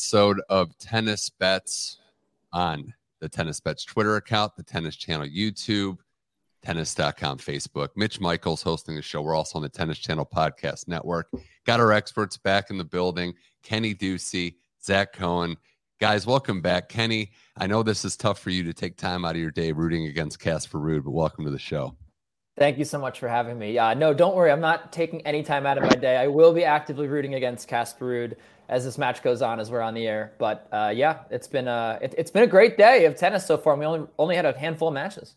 [0.00, 1.98] episode of Tennis Bets
[2.54, 5.98] on the Tennis Bets Twitter account, the Tennis Channel YouTube,
[6.62, 7.88] tennis.com Facebook.
[7.96, 9.20] Mitch Michaels hosting the show.
[9.20, 11.28] We're also on the Tennis Channel Podcast Network.
[11.66, 15.58] Got our experts back in the building Kenny Ducey, Zach Cohen.
[16.00, 16.88] Guys, welcome back.
[16.88, 19.70] Kenny, I know this is tough for you to take time out of your day
[19.70, 21.94] rooting against Casper Ruud, but welcome to the show.
[22.56, 23.78] Thank you so much for having me.
[23.78, 24.50] Uh, no, don't worry.
[24.50, 26.16] I'm not taking any time out of my day.
[26.16, 28.36] I will be actively rooting against Casper Ruud
[28.70, 30.32] as this match goes on as we're on the air.
[30.38, 33.58] But uh, yeah, it's been a it, has been a great day of tennis so
[33.58, 33.76] far.
[33.76, 35.34] We only only had a handful of matches.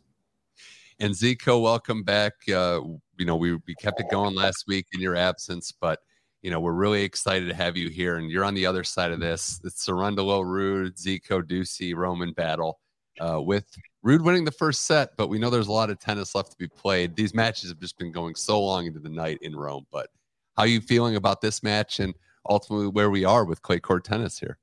[0.99, 2.33] And Zico, welcome back.
[2.47, 2.81] Uh,
[3.17, 5.99] you know, we we kept it going last week in your absence, but
[6.43, 8.17] you know we're really excited to have you here.
[8.17, 9.59] And you're on the other side of this.
[9.65, 12.79] It's Cerundolo, Ruud, Zico, Ducey, Roman battle
[13.19, 13.65] uh, with
[14.05, 16.57] Ruud winning the first set, but we know there's a lot of tennis left to
[16.57, 17.15] be played.
[17.15, 19.87] These matches have just been going so long into the night in Rome.
[19.91, 20.09] But
[20.55, 22.13] how are you feeling about this match and
[22.49, 24.57] ultimately where we are with clay court tennis here?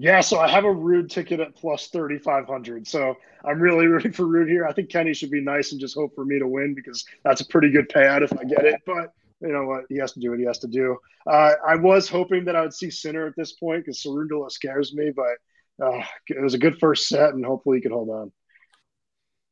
[0.00, 2.86] Yeah, so I have a Ruud ticket at plus 3,500.
[2.86, 4.64] So I'm really rooting for Ruud here.
[4.64, 7.40] I think Kenny should be nice and just hope for me to win because that's
[7.40, 8.80] a pretty good payout if I get it.
[8.86, 9.84] But you know what?
[9.88, 10.96] He has to do what he has to do.
[11.26, 14.94] Uh, I was hoping that I would see Sinner at this point because Cerundolo scares
[14.94, 18.32] me, but uh, it was a good first set and hopefully he can hold on.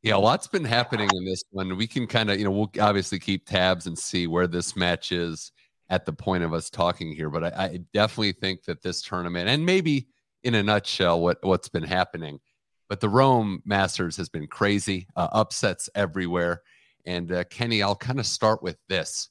[0.03, 1.77] Yeah, a lot's been happening in this one.
[1.77, 5.11] We can kind of, you know, we'll obviously keep tabs and see where this match
[5.11, 5.51] is
[5.89, 7.31] at the point of us talking here.
[7.31, 10.09] But I, I definitely think that this tournament, and maybe
[10.43, 12.41] in a nutshell, what what's been happening,
[12.89, 16.63] but the Rome Masters has been crazy, uh, upsets everywhere.
[17.05, 19.29] And uh, Kenny, I'll kind of start with this.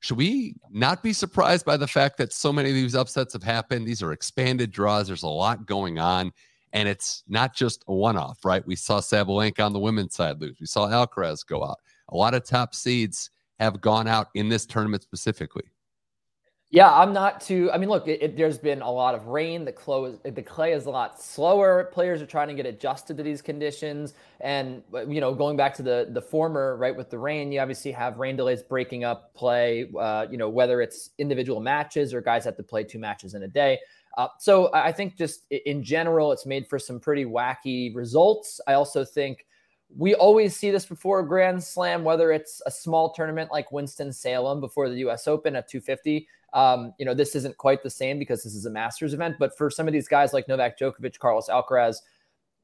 [0.00, 3.42] Should we not be surprised by the fact that so many of these upsets have
[3.42, 3.86] happened?
[3.86, 5.08] These are expanded draws.
[5.08, 6.32] There's a lot going on.
[6.72, 8.64] And it's not just a one off, right?
[8.66, 10.58] We saw Sabalenka on the women's side lose.
[10.60, 11.78] We saw Alcaraz go out.
[12.10, 15.64] A lot of top seeds have gone out in this tournament specifically.
[16.70, 17.70] Yeah, I'm not too.
[17.72, 19.64] I mean, look, it, it, there's been a lot of rain.
[19.64, 19.72] The
[20.22, 21.88] is, the clay is a lot slower.
[21.94, 24.12] Players are trying to get adjusted to these conditions,
[24.42, 27.90] and you know, going back to the the former, right, with the rain, you obviously
[27.92, 29.88] have rain delays breaking up play.
[29.98, 33.44] Uh, you know, whether it's individual matches or guys have to play two matches in
[33.44, 33.78] a day.
[34.18, 38.60] Uh, so I think just in general, it's made for some pretty wacky results.
[38.66, 39.46] I also think
[39.96, 44.12] we always see this before a Grand Slam, whether it's a small tournament like Winston
[44.12, 45.26] Salem before the U.S.
[45.26, 46.28] Open at 250.
[46.52, 49.56] Um, you know, this isn't quite the same because this is a Masters event, but
[49.56, 52.00] for some of these guys like Novak Djokovic, Carlos Alcaraz,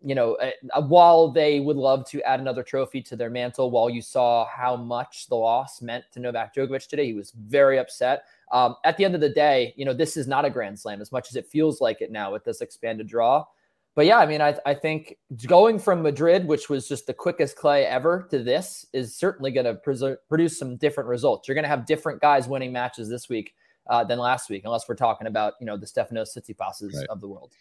[0.02, 3.88] you know, uh, while they would love to add another trophy to their mantle, while
[3.88, 8.24] you saw how much the loss meant to Novak Djokovic today, he was very upset.
[8.52, 11.00] Um, at the end of the day, you know, this is not a grand slam
[11.00, 13.44] as much as it feels like it now with this expanded draw.
[13.94, 15.16] But yeah, I mean, I, I think
[15.46, 19.66] going from Madrid, which was just the quickest clay ever, to this is certainly going
[19.66, 21.46] to produce some different results.
[21.46, 23.54] You're going to have different guys winning matches this week
[23.88, 27.06] uh, than last week, unless we're talking about, you know, the Stefanos Tsitsipas's right.
[27.08, 27.52] of the world.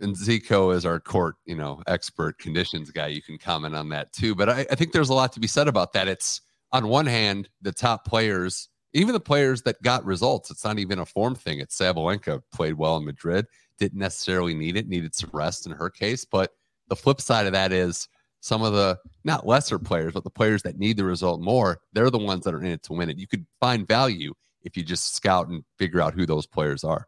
[0.00, 3.08] And Zico is our court, you know, expert conditions guy.
[3.08, 4.34] You can comment on that too.
[4.34, 6.08] But I, I think there's a lot to be said about that.
[6.08, 6.40] It's
[6.72, 11.00] on one hand, the top players even the players that got results, it's not even
[11.00, 11.58] a form thing.
[11.58, 13.46] It's Sabalenka played well in Madrid,
[13.78, 16.24] didn't necessarily need it, needed some rest in her case.
[16.24, 16.52] But
[16.88, 18.08] the flip side of that is
[18.40, 22.10] some of the not lesser players, but the players that need the result more, they're
[22.10, 23.18] the ones that are in it to win it.
[23.18, 24.32] You could find value
[24.64, 27.06] if you just scout and figure out who those players are.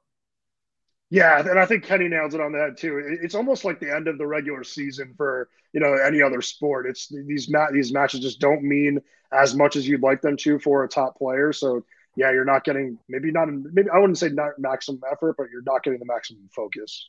[1.09, 3.01] Yeah, and I think Kenny nails it on that too.
[3.23, 6.87] It's almost like the end of the regular season for you know any other sport.
[6.87, 9.01] It's these mat these matches just don't mean
[9.33, 11.53] as much as you'd like them to for a top player.
[11.53, 11.85] So
[12.17, 15.63] yeah, you're not getting maybe not maybe I wouldn't say not maximum effort, but you're
[15.63, 17.09] not getting the maximum focus.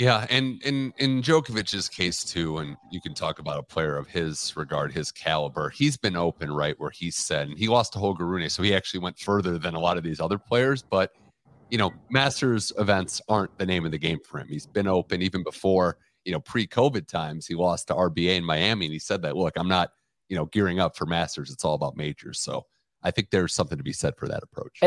[0.00, 4.06] Yeah, and in in Djokovic's case too, and you can talk about a player of
[4.06, 5.68] his regard, his caliber.
[5.68, 8.74] He's been open right where he said, and he lost to Holger Rune, so he
[8.74, 11.12] actually went further than a lot of these other players, but
[11.68, 14.48] you know, Masters events aren't the name of the game for him.
[14.48, 17.46] He's been open even before, you know, pre-COVID times.
[17.46, 19.90] He lost to RBA in Miami, and he said that, look, I'm not,
[20.30, 21.50] you know, gearing up for Masters.
[21.50, 22.40] It's all about majors.
[22.40, 22.64] So
[23.02, 24.78] I think there's something to be said for that approach.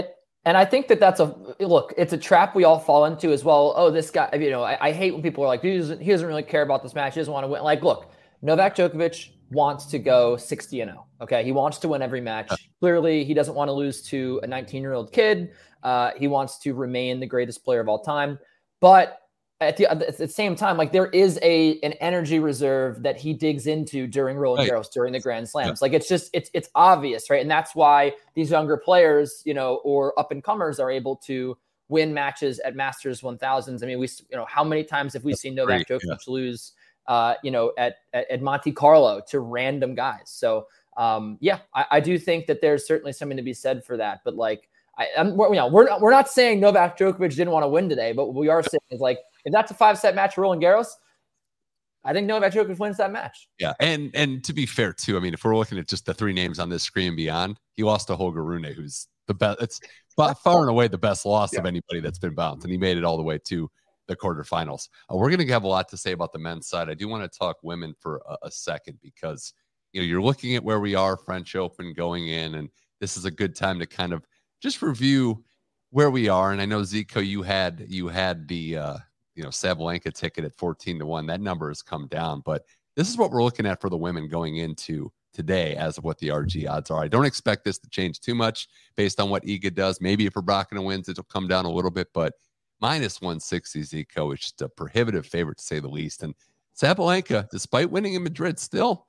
[0.45, 1.93] And I think that that's a look.
[1.97, 3.73] It's a trap we all fall into as well.
[3.77, 4.29] Oh, this guy.
[4.33, 6.63] You know, I, I hate when people are like, he doesn't, he doesn't really care
[6.63, 7.13] about this match.
[7.13, 7.63] He doesn't want to win.
[7.63, 8.11] Like, look,
[8.41, 11.05] Novak Djokovic wants to go 60 and 0.
[11.21, 12.51] Okay, he wants to win every match.
[12.81, 15.51] Clearly, he doesn't want to lose to a 19 year old kid.
[15.81, 18.37] Uh, he wants to remain the greatest player of all time.
[18.81, 19.19] But
[19.67, 23.33] at the, at the same time, like there is a an energy reserve that he
[23.33, 24.79] digs into during Roland right.
[24.79, 25.79] Garros, during the Grand Slams.
[25.79, 25.85] Yeah.
[25.85, 27.41] Like it's just it's it's obvious, right?
[27.41, 31.57] And that's why these younger players, you know, or up and comers are able to
[31.89, 33.83] win matches at Masters 1000s.
[33.83, 36.15] I mean, we you know how many times have we that's seen Novak Djokovic yeah.
[36.27, 36.73] lose,
[37.07, 40.25] uh, you know, at, at, at Monte Carlo to random guys?
[40.25, 40.67] So
[40.97, 44.21] um, yeah, I, I do think that there's certainly something to be said for that.
[44.23, 47.63] But like I, am you know, we're not, we're not saying Novak Djokovic didn't want
[47.63, 50.15] to win today, but what we are saying is like if that's a five set
[50.15, 50.87] match for Roland Garros,
[52.03, 53.47] I think Novak Djokovic wins that match.
[53.59, 56.13] Yeah, and and to be fair too, I mean, if we're looking at just the
[56.13, 59.61] three names on this screen beyond, he lost to Holger Rune, who's the best.
[59.61, 59.79] It's
[60.15, 61.59] far and away the best loss yeah.
[61.59, 63.69] of anybody that's been bounced, and he made it all the way to
[64.07, 64.89] the quarterfinals.
[65.09, 66.89] Uh, we're going to have a lot to say about the men's side.
[66.89, 69.53] I do want to talk women for a, a second because
[69.93, 72.69] you know you're looking at where we are, French Open going in, and
[72.99, 74.25] this is a good time to kind of
[74.63, 75.43] just review
[75.91, 76.53] where we are.
[76.53, 78.97] And I know Zico, you had you had the uh,
[79.35, 81.27] you know Sabalenka ticket at 14 to 1.
[81.27, 82.63] That number has come down, but
[82.95, 86.17] this is what we're looking at for the women going into today as of what
[86.19, 87.03] the RG odds are.
[87.03, 89.99] I don't expect this to change too much based on what Iga does.
[89.99, 92.33] Maybe if Rybakina wins, it'll come down a little bit, but
[92.79, 96.21] minus 160 Zico is just a prohibitive favorite to say the least.
[96.21, 96.35] And
[96.79, 99.07] Sabalenka, despite winning in Madrid, still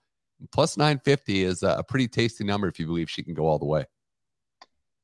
[0.51, 3.67] plus 950 is a pretty tasty number if you believe she can go all the
[3.67, 3.85] way.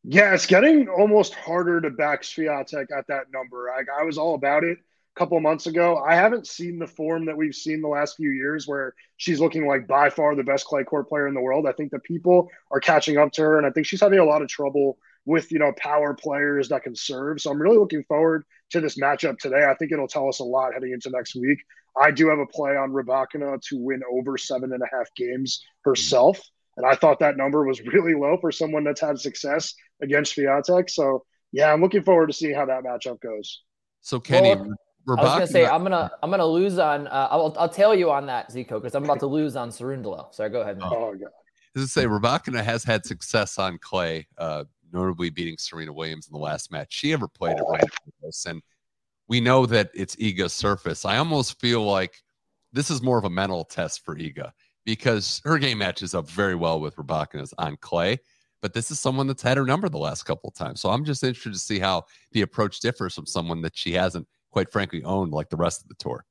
[0.02, 3.70] Yeah, it's getting almost harder to back Swiatek at that number.
[3.70, 5.98] I, I was all about it a couple months ago.
[5.98, 9.66] I haven't seen the form that we've seen the last few years where she's looking
[9.66, 11.66] like by far the best clay court player in the world.
[11.66, 14.24] I think the people are catching up to her, and I think she's having a
[14.24, 17.40] lot of trouble with you know power players that can serve.
[17.40, 19.66] So I'm really looking forward to this matchup today.
[19.68, 21.58] I think it'll tell us a lot heading into next week.
[22.00, 25.62] I do have a play on Rybakina to win over seven and a half games
[25.84, 26.40] herself.
[26.80, 30.88] And I thought that number was really low for someone that's had success against Swiatek.
[30.88, 33.62] So yeah, I'm looking forward to seeing how that matchup goes.
[34.00, 37.54] So Kenny, well, I was gonna say I'm gonna I'm gonna lose on uh, I'll
[37.58, 40.32] I'll tell you on that Zico because I'm about to lose on Cerundolo.
[40.34, 40.78] Sorry, go ahead.
[40.78, 40.88] Man.
[40.90, 41.30] Oh god.
[41.76, 46.32] As I say, Rybakina has had success on clay, uh, notably beating Serena Williams in
[46.32, 48.62] the last match she ever played at Ryan and
[49.28, 51.04] we know that it's Iga's surface.
[51.04, 52.14] I almost feel like
[52.72, 54.50] this is more of a mental test for Iga
[54.90, 58.18] because her game matches up very well with Rybakina's on clay.
[58.60, 60.80] But this is someone that's had her number the last couple of times.
[60.80, 64.26] So I'm just interested to see how the approach differs from someone that she hasn't,
[64.50, 66.24] quite frankly, owned like the rest of the tour.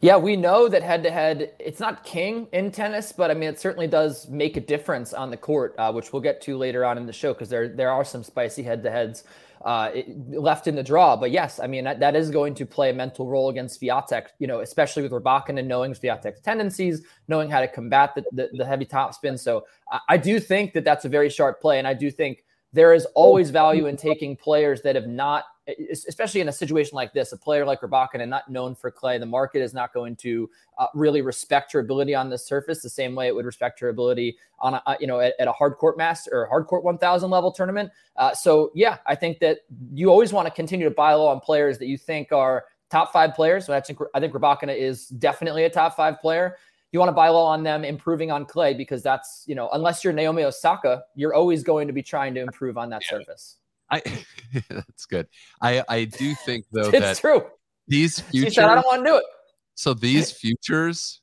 [0.00, 3.50] Yeah, we know that head to head, it's not king in tennis, but I mean,
[3.50, 6.86] it certainly does make a difference on the court, uh, which we'll get to later
[6.86, 9.24] on in the show because there there are some spicy head to heads
[9.64, 9.90] uh,
[10.28, 11.16] left in the draw.
[11.16, 14.28] But yes, I mean that, that is going to play a mental role against Swiatek,
[14.38, 18.48] you know, especially with Rybakina and knowing Swiatek's tendencies, knowing how to combat the, the,
[18.52, 19.38] the heavy topspin.
[19.38, 22.44] So I, I, do think that that's a very sharp play, and I do think
[22.72, 25.44] there is always value in taking players that have not
[25.90, 29.26] especially in a situation like this, a player like Rybakina, not known for clay, the
[29.26, 33.14] market is not going to uh, really respect her ability on the surface the same
[33.14, 35.96] way it would respect her ability on a, you know at, at a hard court
[35.96, 37.90] master or hard court 1000 level tournament.
[38.16, 39.60] Uh, so yeah, I think that
[39.92, 43.12] you always want to continue to buy low on players that you think are top
[43.12, 43.66] five players.
[43.66, 46.56] So I think I think Rybakina is definitely a top five player.
[46.92, 50.02] You want to buy low on them, improving on clay because that's you know unless
[50.02, 53.18] you're Naomi Osaka, you're always going to be trying to improve on that yeah.
[53.18, 53.56] surface.
[53.90, 54.02] I
[54.70, 55.26] that's good.
[55.62, 57.44] I I do think though it's that true.
[57.88, 59.24] These futures, said, I don't want to do it.
[59.74, 61.22] So these futures,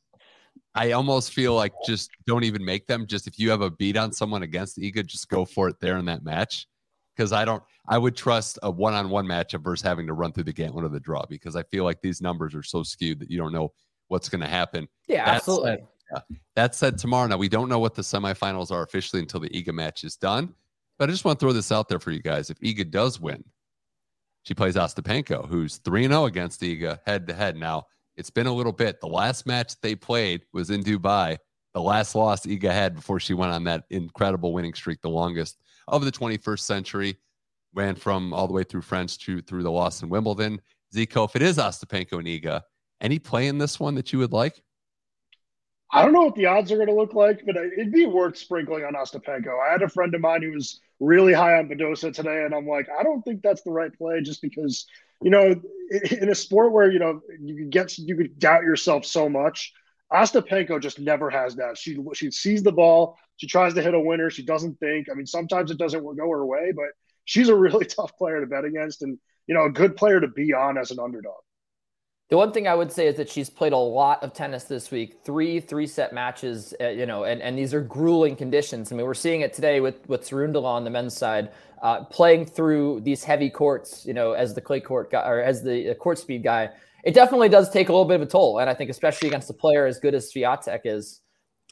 [0.75, 3.07] I almost feel like just don't even make them.
[3.07, 5.97] Just if you have a beat on someone against Iga, just go for it there
[5.97, 6.67] in that match.
[7.15, 10.53] Because I don't, I would trust a one-on-one matchup versus having to run through the
[10.53, 11.25] gauntlet of the draw.
[11.27, 13.71] Because I feel like these numbers are so skewed that you don't know
[14.09, 14.87] what's going to happen.
[15.07, 15.71] Yeah, that absolutely.
[15.71, 16.37] Said, yeah.
[16.55, 19.73] That said, tomorrow now we don't know what the semifinals are officially until the Iga
[19.73, 20.53] match is done.
[20.97, 22.49] But I just want to throw this out there for you guys.
[22.49, 23.43] If Iga does win,
[24.43, 27.55] she plays Ostapenko, who's 3 0 against Iga head to head.
[27.55, 27.83] Now,
[28.15, 28.99] it's been a little bit.
[28.99, 31.37] The last match they played was in Dubai.
[31.73, 35.57] The last loss Iga had before she went on that incredible winning streak, the longest
[35.87, 37.17] of the 21st century,
[37.75, 40.59] ran from all the way through French to through the loss in Wimbledon.
[40.95, 42.61] Zico, if it is Ostapenko and Iga,
[43.01, 44.59] any play in this one that you would like?
[45.91, 48.37] I don't know what the odds are going to look like, but it'd be worth
[48.37, 49.59] sprinkling on Ostapenko.
[49.65, 52.67] I had a friend of mine who was really high on Badosa today, and I'm
[52.67, 54.85] like, I don't think that's the right play, just because
[55.21, 55.55] you know,
[56.21, 59.73] in a sport where you know you get you could doubt yourself so much.
[60.11, 61.77] Ostapenko just never has that.
[61.77, 65.07] She she sees the ball, she tries to hit a winner, she doesn't think.
[65.11, 66.85] I mean, sometimes it doesn't go her way, but
[67.25, 70.27] she's a really tough player to bet against, and you know, a good player to
[70.27, 71.41] be on as an underdog.
[72.29, 74.91] The one thing I would say is that she's played a lot of tennis this
[74.91, 78.91] week, three three set matches, uh, you know, and, and these are grueling conditions.
[78.91, 82.45] I mean, we're seeing it today with with Cerundolo on the men's side, uh, playing
[82.45, 86.19] through these heavy courts, you know, as the clay court guy or as the court
[86.19, 86.69] speed guy.
[87.05, 89.49] It definitely does take a little bit of a toll, and I think especially against
[89.49, 91.21] a player as good as Swiatek is,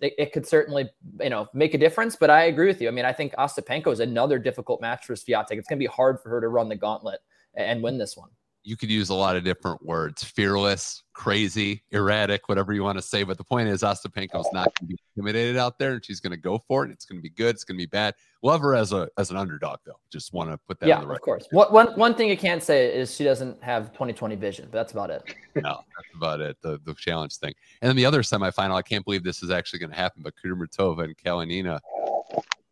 [0.02, 2.16] it, it could certainly you know make a difference.
[2.16, 2.88] But I agree with you.
[2.88, 5.58] I mean, I think Ostapenko is another difficult match for Swiatek.
[5.58, 7.20] It's going to be hard for her to run the gauntlet
[7.56, 8.30] and win this one
[8.66, 13.02] you could use a lot of different words fearless, crazy, erratic, whatever you want to
[13.02, 13.24] say.
[13.24, 16.20] But the point is, Ostapenko is not going to be intimidated out there, and she's
[16.20, 16.92] going to go for it.
[16.92, 17.54] It's going to be good.
[17.56, 18.16] It's going to be bad.
[18.42, 20.00] Love her as a as an underdog, though.
[20.12, 20.88] Just want to put that.
[20.88, 21.48] Yeah, of course.
[21.52, 24.92] What, one one thing you can't say is she doesn't have 2020 vision, but that's
[24.92, 25.24] about it.
[25.56, 26.58] no, that's about it.
[26.62, 28.76] The the challenge thing, and then the other semifinal.
[28.76, 31.80] I can't believe this is actually going to happen, but Kudermetova and Kalinina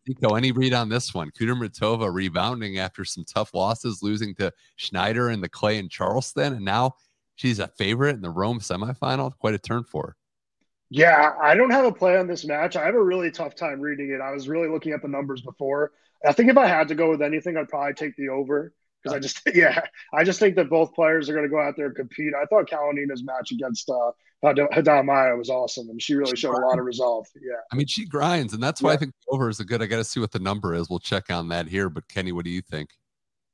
[0.07, 1.31] Nico, any read on this one?
[1.31, 6.65] Kudermetova rebounding after some tough losses, losing to Schneider and the Clay in Charleston, and
[6.65, 6.95] now
[7.35, 9.31] she's a favorite in the Rome semifinal.
[9.37, 10.15] Quite a turn for her.
[10.89, 12.75] Yeah, I don't have a play on this match.
[12.75, 14.21] I have a really tough time reading it.
[14.21, 15.91] I was really looking at the numbers before.
[16.25, 19.15] I think if I had to go with anything, I'd probably take the over because
[19.15, 19.81] I just, yeah,
[20.13, 22.33] I just think that both players are going to go out there and compete.
[22.33, 24.11] I thought Kalinina's match against uh,
[24.43, 27.27] Haddad Maia was awesome, and she really showed a lot of resolve.
[27.35, 28.95] Yeah, I mean, she grinds, and that's why yeah.
[28.95, 29.81] I think over is a good.
[29.81, 30.89] I got to see what the number is.
[30.89, 31.89] We'll check on that here.
[31.89, 32.89] But Kenny, what do you think?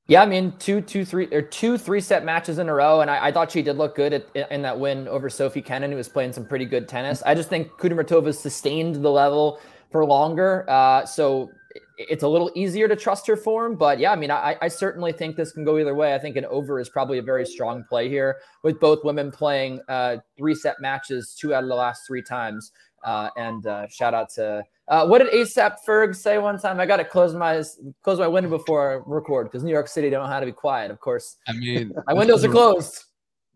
[0.07, 3.11] Yeah, I mean, two, two, three, or two, three set matches in a row, and
[3.11, 5.97] I, I thought she did look good at, in that win over Sophie Kenin, who
[5.97, 7.21] was playing some pretty good tennis.
[7.23, 9.59] I just think Kudermetova's sustained the level
[9.91, 11.51] for longer, uh, so
[11.99, 13.75] it's a little easier to trust her form.
[13.75, 16.15] But yeah, I mean, I, I certainly think this can go either way.
[16.15, 19.81] I think an over is probably a very strong play here with both women playing
[19.89, 22.71] uh, three set matches two out of the last three times.
[23.03, 26.79] Uh, and uh, shout out to uh, what did ASAP Ferg say one time?
[26.79, 27.63] I got to close my
[28.03, 30.51] close my window before I record because New York City don't know how to be
[30.51, 30.91] quiet.
[30.91, 33.05] Of course, I mean my windows are closed.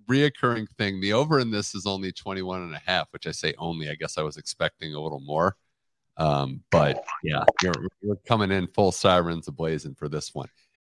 [0.09, 0.99] Reoccurring thing.
[0.99, 3.89] The over in this is only 21 and a half, which I say only.
[3.89, 5.55] I guess I was expecting a little more.
[6.17, 10.47] Um, but yeah, you're, you're coming in full sirens ablazing for this one.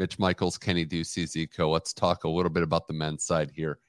[0.00, 1.70] Mitch Michaels, Kenny Ducey, Zico.
[1.70, 3.80] Let's talk a little bit about the men's side here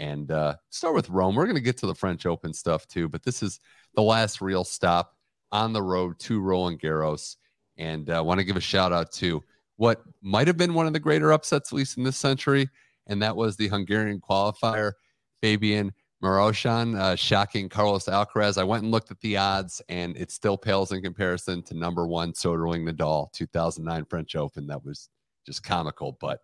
[0.00, 1.36] and uh, start with Rome.
[1.36, 3.60] We're going to get to the French Open stuff too, but this is
[3.94, 5.14] the last real stop
[5.52, 7.36] on the road to Roland Garros.
[7.78, 9.44] And I uh, want to give a shout out to
[9.76, 12.68] what might have been one of the greater upsets, at least in this century,
[13.06, 14.94] and that was the Hungarian qualifier,
[15.40, 18.58] Fabian Marozsan, uh, shocking Carlos Alcaraz.
[18.58, 22.08] I went and looked at the odds, and it still pales in comparison to number
[22.08, 24.66] one Soderling Nadal, 2009 French Open.
[24.66, 25.08] That was
[25.50, 26.16] just comical.
[26.20, 26.40] But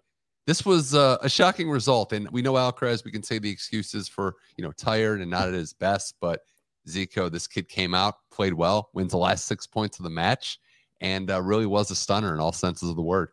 [0.46, 3.04] this was uh, a shocking result, and we know Alcaraz.
[3.04, 6.40] We can say the excuses for you know tired and not at his best, but
[6.88, 10.58] Zico, this kid came out, played well, wins the last six points of the match,
[11.00, 13.28] and uh, really was a stunner in all senses of the word.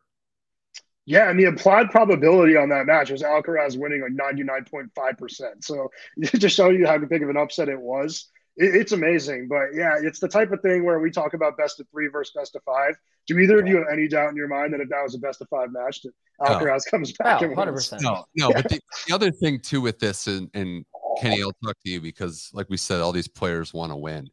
[1.05, 5.61] Yeah, and the implied probability on that match was Alcaraz winning like 99.5%.
[5.61, 9.47] So just to show you how big of an upset it was, it, it's amazing.
[9.47, 12.33] But yeah, it's the type of thing where we talk about best of three versus
[12.35, 12.95] best of five.
[13.27, 15.19] Do either of you have any doubt in your mind that if that was a
[15.19, 16.91] best of five match, that Alcaraz no.
[16.91, 17.41] comes back?
[17.41, 18.01] Oh, 100%.
[18.01, 18.49] No, no.
[18.49, 18.61] Yeah.
[18.61, 20.85] But the, the, other thing too with this, and, and
[21.21, 24.29] Kenny, I'll talk to you because, like we said, all these players want to win.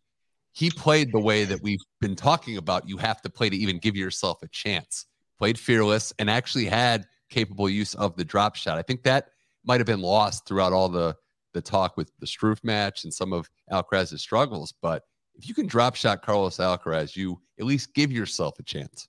[0.52, 2.88] He played the way that we've been talking about.
[2.88, 5.06] You have to play to even give yourself a chance.
[5.38, 8.76] Played fearless and actually had capable use of the drop shot.
[8.76, 9.28] I think that
[9.64, 11.16] might have been lost throughout all the
[11.52, 14.74] the talk with the Struff match and some of Alcaraz's struggles.
[14.80, 15.04] But
[15.34, 19.08] if you can drop shot Carlos Alcaraz, you at least give yourself a chance.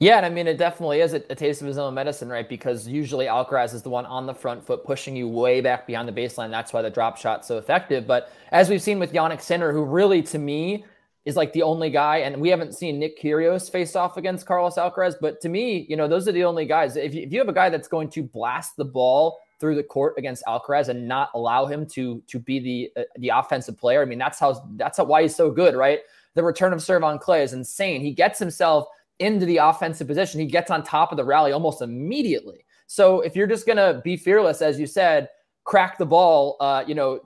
[0.00, 2.48] Yeah, and I mean it definitely is a, a, taste of his own medicine, right?
[2.48, 6.08] Because usually Alcaraz is the one on the front foot pushing you way back behind
[6.08, 6.50] the baseline.
[6.50, 8.06] That's why the drop shot's so effective.
[8.06, 10.84] But as we've seen with Jannik Sinner, who really to me
[11.24, 14.76] is like the only guy, and we haven't seen Nick Kyrgios face off against Carlos
[14.76, 16.96] Alcaraz, but to me, you know, those are the only guys.
[16.96, 19.82] If you, if you have a guy that's going to blast the ball through the
[19.82, 24.02] court against Alcaraz and not allow him to to be the uh, the offensive player.
[24.02, 26.00] I mean, that's how that's how, why he's so good, right?
[26.34, 28.00] The return of serve on clay is insane.
[28.00, 28.88] He gets himself
[29.18, 30.40] into the offensive position.
[30.40, 32.64] He gets on top of the rally almost immediately.
[32.86, 35.28] So if you're just gonna be fearless, as you said,
[35.64, 37.20] crack the ball, uh, you know,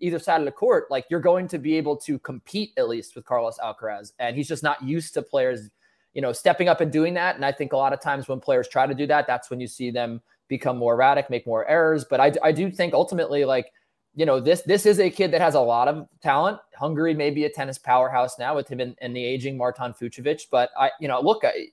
[0.00, 3.14] either side of the court, like you're going to be able to compete at least
[3.14, 5.70] with Carlos Alcaraz, and he's just not used to players
[6.14, 7.36] you know, stepping up and doing that.
[7.36, 9.60] And I think a lot of times when players try to do that, that's when
[9.60, 12.04] you see them become more erratic, make more errors.
[12.08, 13.72] But I, I do think ultimately, like,
[14.14, 16.58] you know, this this is a kid that has a lot of talent.
[16.74, 20.42] Hungary may be a tennis powerhouse now with him and, and the aging Marton Fucsovics.
[20.50, 21.68] But I, you know, look, I,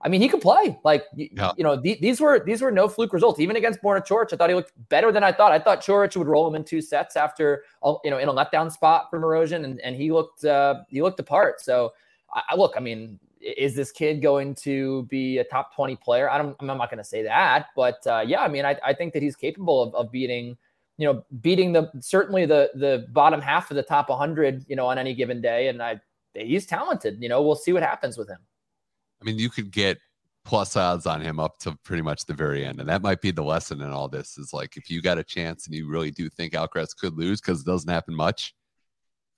[0.00, 0.78] I mean, he could play.
[0.84, 1.50] Like, yeah.
[1.56, 3.40] you know, th- these were these were no fluke results.
[3.40, 5.50] Even against Borna Coric, I thought he looked better than I thought.
[5.50, 7.64] I thought Coric would roll him in two sets after,
[8.04, 11.18] you know, in a letdown spot from erosion, and, and he looked uh, he looked
[11.18, 11.60] apart.
[11.60, 11.94] So,
[12.32, 13.18] I, look, I mean,
[13.56, 16.30] is this kid going to be a top 20 player?
[16.30, 18.92] I don't, I'm not going to say that, but uh, yeah, I mean, I, I
[18.92, 20.56] think that he's capable of, of beating,
[20.96, 24.86] you know, beating the, certainly the, the bottom half of the top 100, you know,
[24.86, 25.68] on any given day.
[25.68, 26.00] And I,
[26.34, 28.38] he's talented, you know, we'll see what happens with him.
[29.20, 29.98] I mean, you could get
[30.44, 32.80] plus odds on him up to pretty much the very end.
[32.80, 35.24] And that might be the lesson in all this is like, if you got a
[35.24, 38.54] chance and you really do think Alcaraz could lose because it doesn't happen much,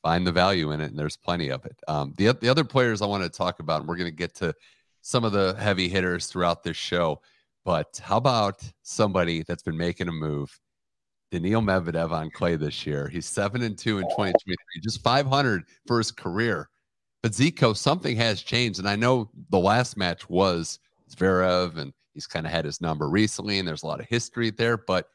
[0.03, 1.79] find the value in it, and there's plenty of it.
[1.89, 4.35] Um, the the other players I want to talk about, and we're going to get
[4.37, 4.55] to
[5.03, 7.21] some of the heavy hitters throughout this show.
[7.65, 10.59] But how about somebody that's been making a move?
[11.31, 13.09] Daniil Medvedev on clay this year.
[13.09, 16.69] He's seven and two in 2023, just 500 for his career.
[17.23, 20.79] But Zico, something has changed, and I know the last match was
[21.15, 24.51] Zverev, and he's kind of had his number recently, and there's a lot of history
[24.51, 24.77] there.
[24.77, 25.07] But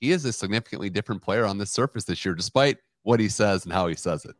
[0.00, 3.64] he is a significantly different player on this surface this year, despite what he says
[3.64, 4.36] and how he says it.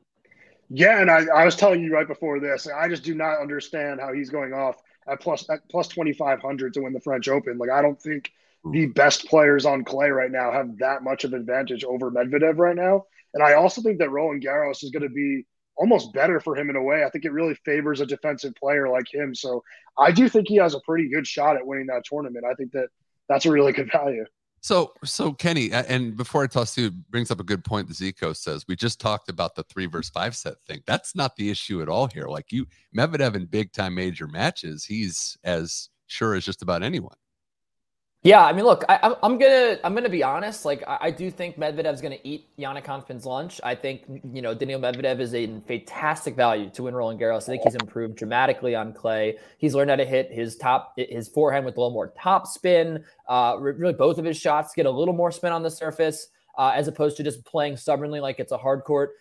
[0.69, 4.01] Yeah, and I, I was telling you right before this, I just do not understand
[4.01, 4.77] how he's going off
[5.07, 7.59] at plus at plus twenty five hundred to win the French Open.
[7.59, 8.31] Like I don't think
[8.71, 12.77] the best players on clay right now have that much of advantage over Medvedev right
[12.77, 13.05] now.
[13.35, 15.45] And I also think that Roland Garros is going to be
[15.77, 17.03] almost better for him in a way.
[17.03, 19.35] I think it really favors a defensive player like him.
[19.35, 19.65] So
[19.99, 22.45] I do think he has a pretty good shot at winning that tournament.
[22.49, 22.89] I think that
[23.29, 24.25] that's a really good value.
[24.63, 27.89] So, so Kenny, and before I toss you, brings up a good point.
[27.89, 30.83] The Zico says we just talked about the three versus five set thing.
[30.87, 32.29] That's not the issue at all here.
[32.29, 32.67] Like you,
[32.97, 37.17] Medvedev in big time major matches, he's as sure as just about anyone.
[38.25, 40.65] Yeah, I mean, look, I, am gonna I'm gonna be honest.
[40.65, 43.61] Like, I, I do think Medvedev's gonna eat Yannick lunch.
[43.65, 47.43] I think you know Daniil Medvedev is a fantastic value to win Roland Garros.
[47.43, 49.39] I think he's improved dramatically on clay.
[49.59, 53.05] He's learned how to hit his top his forehand with a little more top spin.
[53.29, 56.73] Uh, really, both of his shots get a little more spin on the surface uh,
[56.77, 59.15] as opposed to just playing stubbornly like it's a hard court.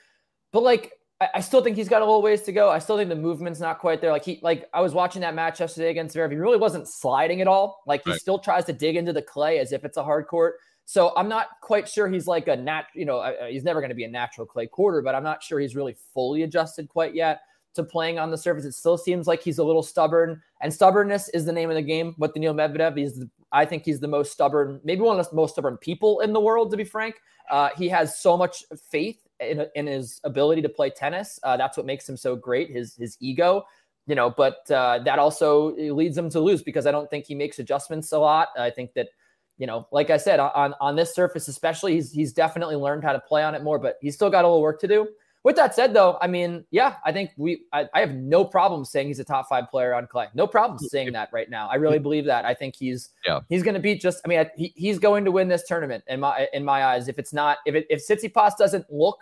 [0.52, 2.70] But like I, I, still think he's got a little ways to go.
[2.70, 4.12] I still think the movement's not quite there.
[4.12, 6.32] Like he, like I was watching that match yesterday against Zverev.
[6.32, 7.84] He really wasn't sliding at all.
[7.86, 8.20] Like he right.
[8.20, 10.56] still tries to dig into the clay as if it's a hard court.
[10.86, 12.86] So I'm not quite sure he's like a nat.
[12.96, 15.44] You know, uh, he's never going to be a natural clay courter, but I'm not
[15.44, 17.42] sure he's really fully adjusted quite yet
[17.76, 18.66] to playing on the surface.
[18.66, 21.82] It still seems like he's a little stubborn, and stubbornness is the name of the
[21.82, 22.16] game.
[22.18, 25.36] With Daniil Medvedev, he's the, I think he's the most stubborn, maybe one of the
[25.36, 26.72] most stubborn people in the world.
[26.72, 27.16] To be frank,
[27.50, 31.40] uh, he has so much faith in, in his ability to play tennis.
[31.44, 32.72] Uh, that's what makes him so great.
[32.72, 33.64] His his ego,
[34.08, 37.36] you know, but uh, that also leads him to lose because I don't think he
[37.36, 38.50] makes adjustments a lot.
[38.58, 39.10] I think that
[39.58, 43.14] you know, like I said, on on this surface especially, he's he's definitely learned how
[43.14, 45.08] to play on it more, but he's still got a little work to do.
[45.44, 48.86] With that said, though, I mean, yeah, I think we, I, I, have no problem
[48.86, 50.28] saying he's a top five player on clay.
[50.36, 51.68] No problem saying that right now.
[51.68, 52.46] I really believe that.
[52.46, 53.40] I think he's, yeah.
[53.50, 54.22] he's going to beat just.
[54.24, 57.08] I mean, he, he's going to win this tournament in my in my eyes.
[57.08, 59.18] If it's not, if it, if Tsitsipas doesn't look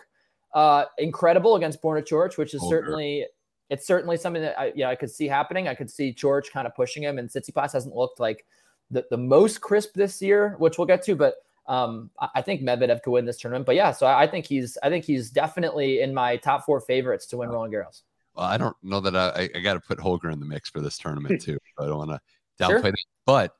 [0.54, 3.26] uh, incredible against Borna Coric, which is oh, certainly
[3.70, 5.70] it's certainly something that I, you know, I could see happening.
[5.70, 8.46] I could see Coric kind of pushing him, and Tsitsipas hasn't looked like
[8.92, 11.16] the, the most crisp this year, which we'll get to.
[11.16, 11.36] But
[11.70, 13.68] um, I think Medvedev could win this tournament.
[13.68, 17.28] But yeah, so I think he's I think he's definitely in my top four favorites
[17.28, 18.02] to win Roland Garros.
[18.34, 20.82] Well, I don't know that I, I got to put Holger in the mix for
[20.82, 21.60] this tournament too.
[21.78, 22.20] I don't want to
[22.62, 22.82] downplay sure.
[22.82, 23.56] that, but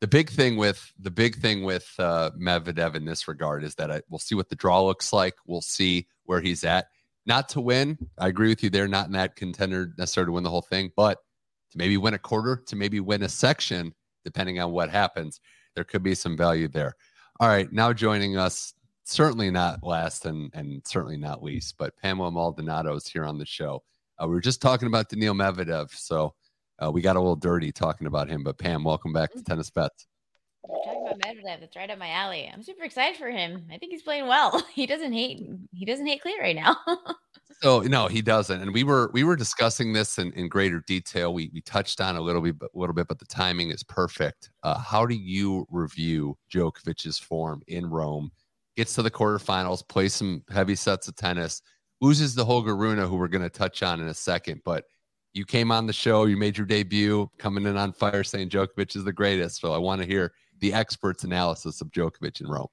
[0.00, 3.92] the big thing with the big thing with uh, Medvedev in this regard is that
[3.92, 5.34] I, we'll see what the draw looks like.
[5.46, 6.86] We'll see where he's at.
[7.26, 8.70] Not to win, I agree with you.
[8.70, 11.18] They're not in that contender necessarily to win the whole thing, but
[11.72, 15.40] to maybe win a quarter, to maybe win a section, depending on what happens,
[15.74, 16.94] there could be some value there.
[17.38, 18.72] All right, now joining us,
[19.04, 23.44] certainly not last and and certainly not least, but Pamela Maldonado is here on the
[23.44, 23.82] show.
[24.18, 26.34] Uh, we were just talking about Daniil Medvedev, so
[26.82, 28.42] uh, we got a little dirty talking about him.
[28.42, 30.06] But Pam, welcome back to Tennis Bets.
[31.18, 31.60] Medvedev.
[31.60, 32.50] That's right up my alley.
[32.52, 33.66] I'm super excited for him.
[33.72, 34.62] I think he's playing well.
[34.74, 35.48] He doesn't hate.
[35.72, 36.76] He doesn't hate Clay right now.
[37.62, 38.60] so no, he doesn't.
[38.60, 41.32] And we were we were discussing this in, in greater detail.
[41.32, 44.50] We we touched on a little bit, a little bit, but the timing is perfect.
[44.62, 48.30] Uh, how do you review Djokovic's form in Rome?
[48.76, 51.62] Gets to the quarterfinals, plays some heavy sets of tennis,
[52.02, 54.84] loses the Holger Rune, who we're going to touch on in a second, but
[55.36, 58.96] you came on the show, you made your debut, coming in on fire saying Djokovic
[58.96, 59.60] is the greatest.
[59.60, 62.68] So I want to hear the experts' analysis of Djokovic in Rome.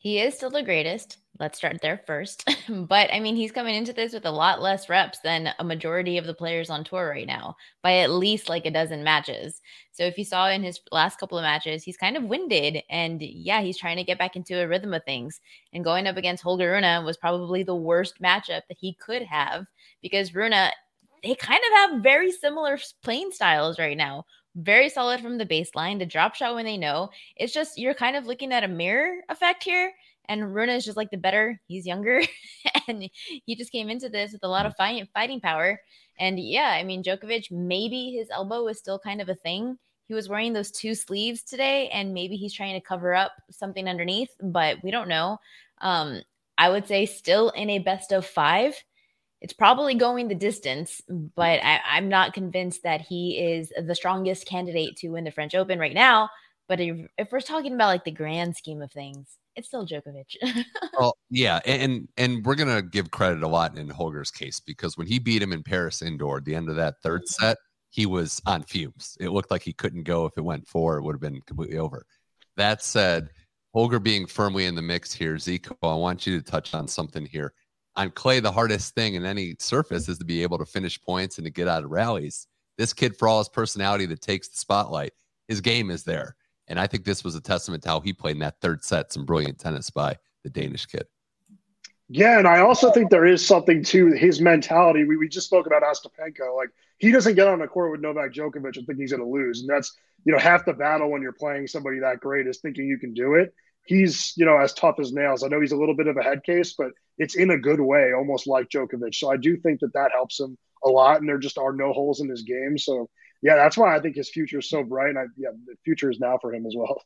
[0.00, 1.18] He is still the greatest.
[1.38, 2.48] Let's start there first.
[2.70, 6.16] but I mean, he's coming into this with a lot less reps than a majority
[6.16, 9.60] of the players on tour right now by at least like a dozen matches.
[9.92, 13.20] So if you saw in his last couple of matches, he's kind of winded and
[13.20, 15.38] yeah, he's trying to get back into a rhythm of things.
[15.74, 19.66] And going up against Holger Rune was probably the worst matchup that he could have
[20.00, 24.24] because Rune, they kind of have very similar playing styles right now
[24.56, 25.98] very solid from the baseline.
[25.98, 29.20] The drop shot when they know it's just you're kind of looking at a mirror
[29.28, 29.92] effect here.
[30.28, 31.60] And Rune is just like the better.
[31.66, 32.22] He's younger,
[32.88, 33.10] and
[33.44, 35.80] he just came into this with a lot of fight, fighting power.
[36.20, 39.76] And yeah, I mean, Djokovic, maybe his elbow is still kind of a thing.
[40.06, 43.88] He was wearing those two sleeves today, and maybe he's trying to cover up something
[43.88, 45.38] underneath, but we don't know.
[45.80, 46.22] Um,
[46.58, 48.74] I would say still in a best of five
[49.40, 54.46] it's probably going the distance, but I, am not convinced that he is the strongest
[54.46, 56.28] candidate to win the French Open right now.
[56.68, 60.36] But if, if we're talking about like the grand scheme of things, it's still Djokovic.
[60.98, 65.06] well, yeah, and and we're gonna give credit a lot in Holger's case because when
[65.06, 67.44] he beat him in Paris indoor, at the end of that third mm-hmm.
[67.44, 67.56] set,
[67.88, 69.16] he was on fumes.
[69.20, 70.26] It looked like he couldn't go.
[70.26, 72.04] If it went four, it would have been completely over.
[72.56, 73.30] That said,
[73.74, 77.24] Holger being firmly in the mix here, Zico, I want you to touch on something
[77.24, 77.54] here
[78.00, 81.38] on clay, the hardest thing in any surface is to be able to finish points
[81.38, 82.46] and to get out of rallies.
[82.78, 85.12] This kid, for all his personality that takes the spotlight,
[85.48, 86.34] his game is there.
[86.66, 89.12] And I think this was a testament to how he played in that third set.
[89.12, 91.04] Some brilliant tennis by the Danish kid.
[92.08, 95.04] Yeah, and I also think there is something to his mentality.
[95.04, 96.56] We, we just spoke about Ostapenko.
[96.56, 99.28] Like he doesn't get on the court with Novak Djokovic and think he's going to
[99.28, 102.58] lose, and that's you know half the battle when you're playing somebody that great is
[102.58, 105.42] thinking you can do it he's you know as tough as nails.
[105.42, 106.88] I know he's a little bit of a head case, but
[107.18, 109.14] it's in a good way, almost like Djokovic.
[109.14, 111.92] So I do think that that helps him a lot, and there just are no
[111.92, 112.78] holes in his game.
[112.78, 113.08] So
[113.42, 115.10] yeah, that's why I think his future is so bright.
[115.10, 117.02] And I, yeah, the future is now for him as well.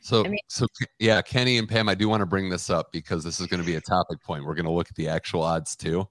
[0.00, 0.66] So, I mean, so
[0.98, 3.60] yeah, Kenny and Pam, I do want to bring this up because this is going
[3.60, 4.44] to be a topic point.
[4.44, 6.06] We're going to look at the actual odds too.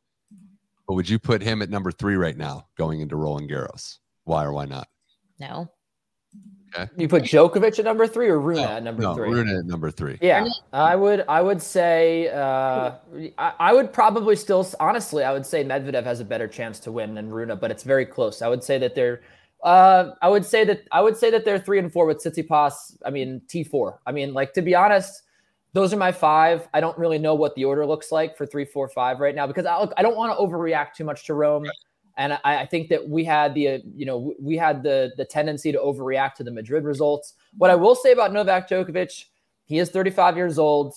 [0.88, 4.00] But would you put him at number three right now going into Roland Garros?
[4.24, 4.88] Why or why not?
[5.40, 5.70] No.
[6.76, 6.90] Okay.
[6.98, 9.30] You put Djokovic at number three or Rune no, at number no, three?
[9.30, 10.18] Rune at number three.
[10.22, 11.24] Yeah, I would.
[11.28, 12.30] I would say.
[12.30, 12.94] Uh,
[13.38, 14.68] I, I, would probably still.
[14.80, 17.84] Honestly, I would say Medvedev has a better chance to win than Rune, but it's
[17.84, 18.42] very close.
[18.42, 19.22] I would say that they're.
[19.64, 22.98] Uh, I would say that I would say that they're three and four with Tsitsipas.
[23.06, 24.02] I mean T four.
[24.08, 25.22] I mean, like to be honest,
[25.74, 26.68] those are my five.
[26.74, 29.46] I don't really know what the order looks like for three, four, five right now
[29.46, 29.94] because I, look.
[29.96, 31.64] I don't want to overreact too much to Rome.
[31.64, 31.72] Right.
[32.18, 35.26] And I, I, think that we had the, uh, you know, we had the the
[35.26, 37.34] tendency to overreact to the Madrid results.
[37.58, 39.26] What I will say about Novak Djokovic,
[39.66, 40.96] he is 35 years old.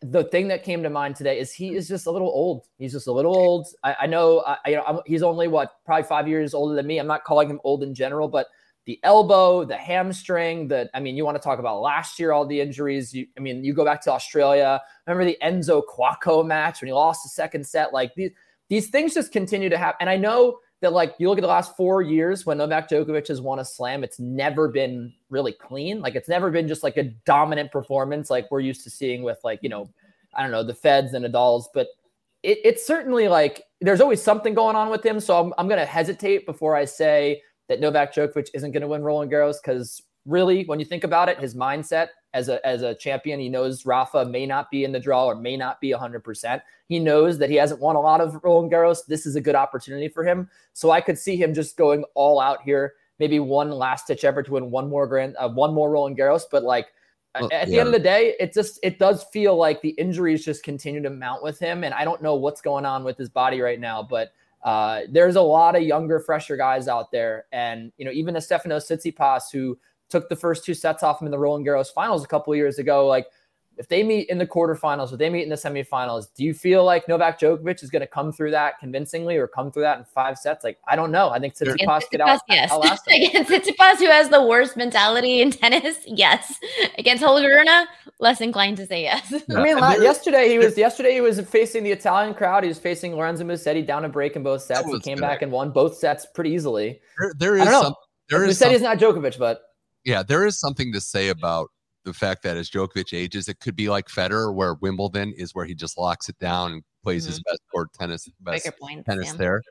[0.00, 2.66] The thing that came to mind today is he is just a little old.
[2.78, 3.66] He's just a little old.
[3.82, 6.86] I, I know, I, you know, I'm, he's only what probably five years older than
[6.86, 6.98] me.
[6.98, 8.48] I'm not calling him old in general, but
[8.86, 12.46] the elbow, the hamstring, the I mean, you want to talk about last year, all
[12.46, 13.14] the injuries.
[13.14, 14.80] You, I mean, you go back to Australia.
[15.06, 17.94] Remember the Enzo Couacaud match when he lost the second set?
[17.94, 18.30] Like these
[18.68, 19.98] these things just continue to happen.
[20.00, 23.28] And I know that, like, you look at the last four years when Novak Djokovic
[23.28, 26.00] has won a slam, it's never been really clean.
[26.00, 29.38] Like, it's never been just like a dominant performance like we're used to seeing with,
[29.44, 29.88] like, you know,
[30.34, 31.66] I don't know, the Feds and Nadals.
[31.72, 31.88] But
[32.42, 35.20] it, it's certainly like there's always something going on with him.
[35.20, 38.88] So I'm, I'm going to hesitate before I say that Novak Djokovic isn't going to
[38.88, 42.82] win Roland Garros because really, when you think about it, his mindset as a as
[42.82, 43.40] a champion.
[43.40, 46.60] He knows Rafa may not be in the draw or may not be 100%.
[46.88, 49.06] He knows that he hasn't won a lot of Roland Garros.
[49.06, 50.50] This is a good opportunity for him.
[50.74, 52.94] So I could see him just going all out here.
[53.18, 56.42] Maybe one last ditch effort to win one more grand, uh, one more Roland Garros.
[56.50, 56.88] But like
[57.40, 60.44] well, at the end of the day, it just it does feel like the injuries
[60.44, 63.30] just continue to mount with him, and I don't know what's going on with his
[63.30, 64.32] body right now, but.
[64.64, 68.38] Uh, there's a lot of younger, fresher guys out there, and you know even a
[68.38, 72.24] Stefanos Tsitsipas who took the first two sets off him in the Roland Garros finals
[72.24, 73.06] a couple years ago.
[73.06, 73.26] Like,
[73.76, 76.84] if they meet in the quarterfinals, if they meet in the semifinals, do you feel
[76.84, 80.04] like Novak Djokovic is going to come through that convincingly or come through that in
[80.04, 80.64] five sets?
[80.64, 81.30] Like, I don't know.
[81.30, 82.70] I think Tsitsipas could out, yes.
[82.70, 83.28] outlast him.
[83.28, 86.58] Against Tsitsipas, who has the worst mentality in tennis, yes.
[86.98, 87.86] Against Holger Rune,
[88.20, 89.32] less inclined to say yes.
[89.50, 92.62] I mean, yesterday he was yesterday he was facing the Italian crowd.
[92.62, 94.86] He was facing Lorenzo Musetti down a break in both sets.
[94.86, 95.22] He came good.
[95.22, 97.00] back and won both sets pretty easily.
[97.18, 97.94] there, there is some.
[98.30, 99.62] There is Musetti's not Djokovic, but
[100.04, 101.70] yeah, there is something to say about
[102.04, 105.64] the fact that as Djokovic ages, it could be like Federer, where Wimbledon is where
[105.64, 107.30] he just locks it down and plays mm-hmm.
[107.30, 109.38] his best court tennis, best points, tennis Sam.
[109.38, 109.62] there.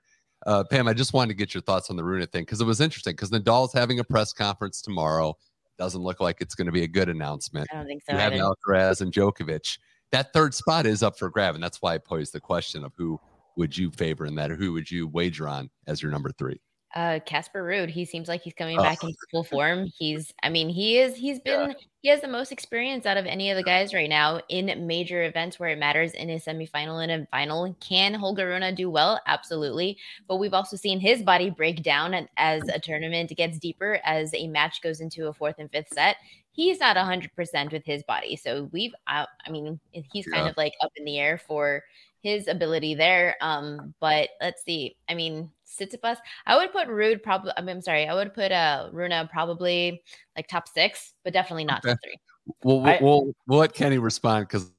[0.46, 2.65] Uh, Pam, I just wanted to get your thoughts on the Rune thing because it
[2.65, 5.36] was interesting because Nadal's having a press conference tomorrow.
[5.78, 7.67] Doesn't look like it's going to be a good announcement.
[7.72, 8.13] I don't think so.
[8.13, 9.78] You have Alcaraz and Djokovic.
[10.12, 12.93] That third spot is up for grab, and that's why I posed the question of
[12.96, 13.19] who
[13.56, 16.60] would you favor in that, or who would you wager on as your number three?
[16.95, 17.89] Uh, Casper Ruud.
[17.89, 18.84] He seems like he's coming oh.
[18.84, 19.89] back in full form.
[19.97, 21.15] He's, I mean, he is.
[21.15, 21.71] He's been.
[21.71, 21.75] Yeah.
[22.01, 25.23] He has the most experience out of any of the guys right now in major
[25.23, 27.73] events where it matters in his semifinal and a final.
[27.79, 29.21] Can Holger Rune do well?
[29.25, 29.97] Absolutely.
[30.27, 34.47] But we've also seen his body break down as a tournament gets deeper, as a
[34.47, 36.17] match goes into a fourth and fifth set
[36.53, 38.36] he's not 100% with his body.
[38.36, 40.36] So we've, uh, I mean, he's yeah.
[40.36, 41.84] kind of like up in the air for
[42.21, 43.36] his ability there.
[43.41, 44.95] Um, but let's see.
[45.10, 45.49] I mean,
[45.80, 47.52] Tsitsipas, I would put Ruud probably.
[47.58, 50.02] I mean, I'm sorry, I would put uh Rune probably
[50.36, 52.18] like top six, but definitely not top three.
[52.64, 54.70] Well, we'll, I, we'll, we'll let Kenny respond because.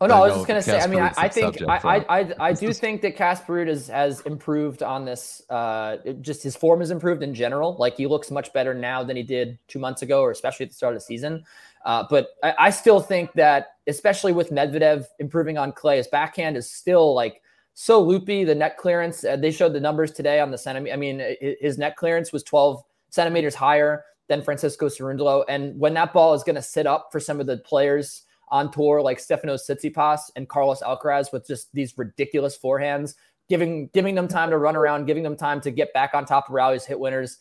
[0.00, 0.80] Oh no, I, I was just gonna say.
[0.80, 3.86] I mean, I, I think I, I, I I do think that Casper Ruud has,
[3.86, 5.42] has improved on this.
[5.48, 7.76] Uh, just his form has improved in general.
[7.78, 10.70] Like he looks much better now than he did two months ago, or especially at
[10.70, 11.44] the start of the season.
[11.84, 16.56] Uh, but I, I, still think that, especially with Medvedev improving on clay, his backhand
[16.56, 17.42] is still like
[17.74, 18.44] so loopy.
[18.44, 20.92] The net clearance, uh, they showed the numbers today on the centimeter.
[20.92, 21.22] I mean,
[21.60, 25.44] his net clearance was 12 centimeters higher than Francisco Cerundolo.
[25.48, 28.70] And when that ball is going to sit up for some of the players on
[28.70, 33.14] tour, like Stefano Tsitsipas and Carlos Alcaraz, with just these ridiculous forehands,
[33.48, 36.48] giving giving them time to run around, giving them time to get back on top
[36.48, 37.38] of rallies, hit winners.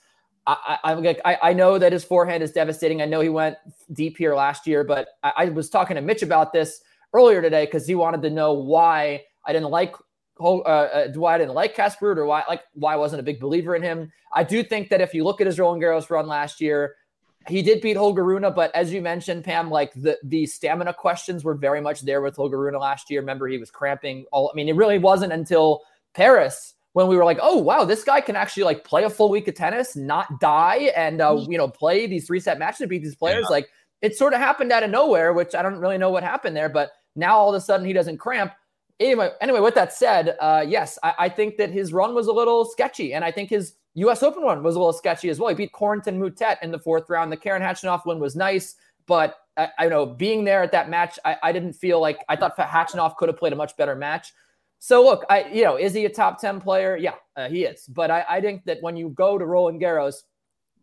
[0.48, 3.02] I, I, I, I know that his forehand is devastating.
[3.02, 3.58] I know he went
[3.94, 6.82] deep here last year, but I, I was talking to Mitch about this
[7.14, 9.96] earlier today because he wanted to know why I didn't like
[10.42, 13.40] uh, uh, why I didn't like Casper or why like why I wasn't a big
[13.40, 14.12] believer in him.
[14.34, 16.96] I do think that if you look at his Roland Garros run last year,
[17.48, 21.44] he did beat Holger Rune, but as you mentioned, Pam, like the the stamina questions
[21.44, 23.22] were very much there with Holger Rune last year.
[23.22, 24.26] Remember, he was cramping.
[24.32, 25.82] All I mean, it really wasn't until
[26.14, 29.30] Paris when we were like, oh wow, this guy can actually like play a full
[29.30, 32.88] week of tennis, not die, and uh, you know play these three set matches to
[32.88, 33.46] beat these players.
[33.50, 33.56] Yeah.
[33.56, 33.70] Like
[34.02, 36.70] it sort of happened out of nowhere, which I don't really know what happened there.
[36.70, 38.54] But now all of a sudden he doesn't cramp.
[39.02, 42.32] Anyway, anyway, with that said, uh, yes, I, I, think that his run was a
[42.32, 44.22] little sketchy, and I think his U.S.
[44.22, 45.50] Open run was a little sketchy as well.
[45.50, 47.32] He beat Corentin Moutet in the fourth round.
[47.32, 48.76] The Karen Khachanov win was nice,
[49.08, 52.36] but I, I know being there at that match, I, I didn't feel like I
[52.36, 54.34] thought Khachanov could have played a much better match.
[54.78, 56.96] So look, I you know, is he a top ten player?
[56.96, 57.88] Yeah, uh, he is.
[57.88, 60.16] But I, I think that when you go to Roland Garros,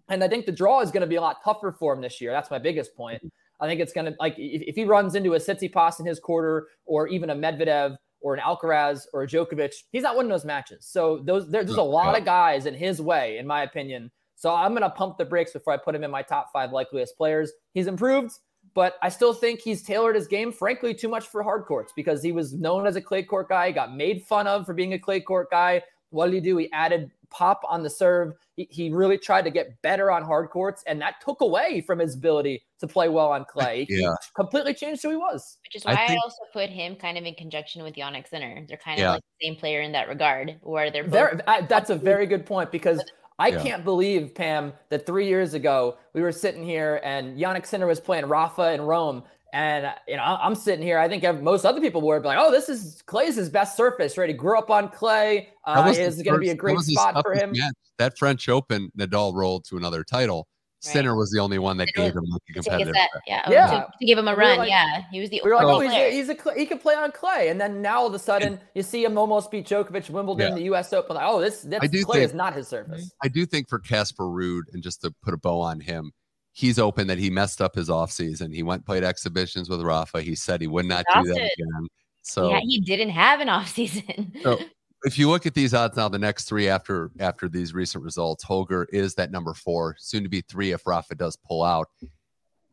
[0.08, 2.20] and I think the draw is going to be a lot tougher for him this
[2.20, 2.32] year.
[2.32, 3.22] That's my biggest point.
[3.60, 6.20] I think it's going to like if, if he runs into a Tsitsipas in his
[6.20, 10.44] quarter, or even a Medvedev, or an Alcaraz, or a Djokovic, he's not winning those
[10.44, 10.86] matches.
[10.86, 14.10] So those there, there's a lot of guys in his way, in my opinion.
[14.34, 16.70] So I'm going to pump the brakes before I put him in my top five
[16.70, 17.52] likeliest players.
[17.74, 18.32] He's improved
[18.74, 22.22] but I still think he's tailored his game, frankly, too much for hard courts because
[22.22, 24.98] he was known as a clay court guy, got made fun of for being a
[24.98, 25.82] clay court guy.
[26.10, 26.56] What did he do?
[26.56, 28.32] He added pop on the serve.
[28.56, 31.98] He, he really tried to get better on hard courts, and that took away from
[31.98, 33.86] his ability to play well on clay.
[33.88, 34.08] yeah.
[34.08, 35.58] He completely changed who he was.
[35.64, 38.28] Which is why I, think, I, also put him kind of in conjunction with Jannik
[38.28, 38.64] Sinner.
[38.66, 39.10] They're kind of yeah.
[39.12, 41.40] like the same player in that regard, where they're both.
[41.46, 43.02] I, that's a very good point because
[43.38, 43.62] I yeah.
[43.62, 48.00] can't believe, Pam, that three years ago we were sitting here and Jannik Sinner was
[48.00, 49.22] playing Rafa in Rome.
[49.52, 50.98] And you know, I'm sitting here.
[50.98, 54.28] I think most other people were like, "Oh, this is Clay's his best surface, right?
[54.28, 55.48] He grew up on clay.
[55.64, 57.72] Uh, is going to be a great spot for him." Match.
[57.98, 60.46] That French Open, Nadal rolled to another title.
[60.84, 60.92] Right.
[60.92, 62.94] Sinner was the only one that gave him like a competitive.
[62.94, 63.66] That, yeah, yeah.
[63.66, 64.58] To, to, give him a run.
[64.58, 65.40] Like, yeah, he was the.
[65.42, 67.82] We were like, oh, he's a, he's a, he can play on clay, and then
[67.82, 70.54] now all of a sudden and, you see him almost beat Djokovic, Wimbledon, yeah.
[70.54, 70.92] the U.S.
[70.92, 71.16] Open.
[71.16, 73.10] Like, oh, this that's, clay think, is not his surface.
[73.24, 76.12] I do think for Casper Ruud, and just to put a bow on him,
[76.52, 78.54] he's open that he messed up his offseason.
[78.54, 80.22] He went played exhibitions with Rafa.
[80.22, 81.88] He said he would not do that again.
[82.22, 84.32] So yeah, he didn't have an offseason.
[84.42, 84.58] so
[85.04, 88.44] if you look at these odds now, the next three after after these recent results,
[88.44, 91.88] Holger is that number four, soon to be three if Rafa does pull out.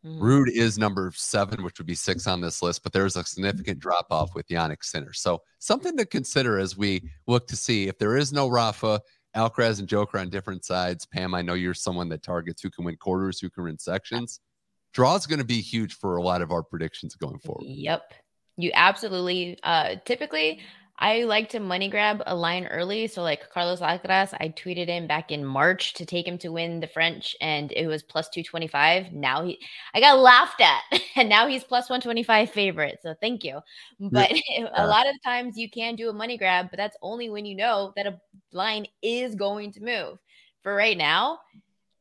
[0.05, 0.19] Mm.
[0.19, 3.79] Ruud is number seven, which would be six on this list, but there's a significant
[3.79, 5.13] drop off with Jannik Sinner.
[5.13, 9.01] So something to consider as we look to see if there is no Rafa,
[9.35, 11.05] Alcaraz and Joker on different sides.
[11.05, 14.39] Pam, I know you're someone that targets who can win quarters, who can win sections.
[14.93, 17.65] Draw is going to be huge for a lot of our predictions going forward.
[17.65, 18.13] Yep.
[18.57, 20.61] You absolutely uh typically
[20.97, 23.07] I like to money grab a line early.
[23.07, 26.79] So, like Carlos Alcaraz, I tweeted him back in March to take him to win
[26.79, 29.11] the French, and it was plus 225.
[29.11, 29.59] Now he,
[29.93, 30.81] I got laughed at,
[31.15, 32.99] and now he's plus 125 favorite.
[33.01, 33.59] So, thank you.
[33.99, 34.67] But yeah.
[34.73, 37.45] a uh, lot of times you can do a money grab, but that's only when
[37.45, 38.19] you know that a
[38.53, 40.17] line is going to move.
[40.63, 41.39] For right now,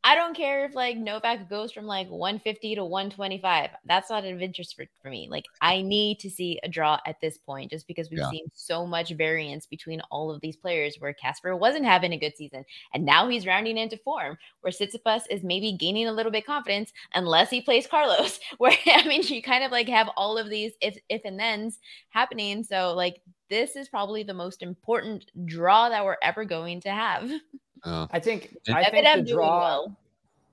[0.06, 3.70] I don't care if like Novak goes from like 150 to 125.
[3.86, 5.28] That's not of interest for, for me.
[5.30, 8.28] Like I need to see a draw at this point just because we've yeah.
[8.28, 12.36] seen so much variance between all of these players where Casper wasn't having a good
[12.36, 16.44] season and now he's rounding into form where Tsitsipas is maybe gaining a little bit
[16.44, 20.50] confidence unless he plays Carlos where I mean you kind of like have all of
[20.50, 21.78] these if if and thens
[22.10, 26.90] happening so like this is probably the most important draw that we're ever going to
[26.90, 27.30] have.
[27.85, 29.61] Uh, I think and I think the draw.
[29.61, 29.99] Well.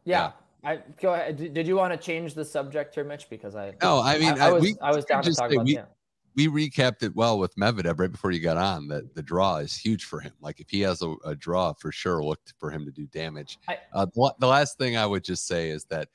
[0.03, 0.31] Yeah.
[0.63, 0.71] yeah.
[0.71, 1.37] I go ahead.
[1.37, 3.29] Did, did, you want to change the subject here, Mitch?
[3.29, 5.65] Because I no, I mean I, I was we, I was down to talk about
[5.65, 5.79] we,
[6.35, 9.75] we recapped it well with Medvedev right before you got on that the draw is
[9.75, 10.33] huge for him.
[10.39, 13.57] Like if he has a, a draw for sure, look for him to do damage.
[13.67, 14.05] I, uh,
[14.39, 16.09] the last thing I would just say is that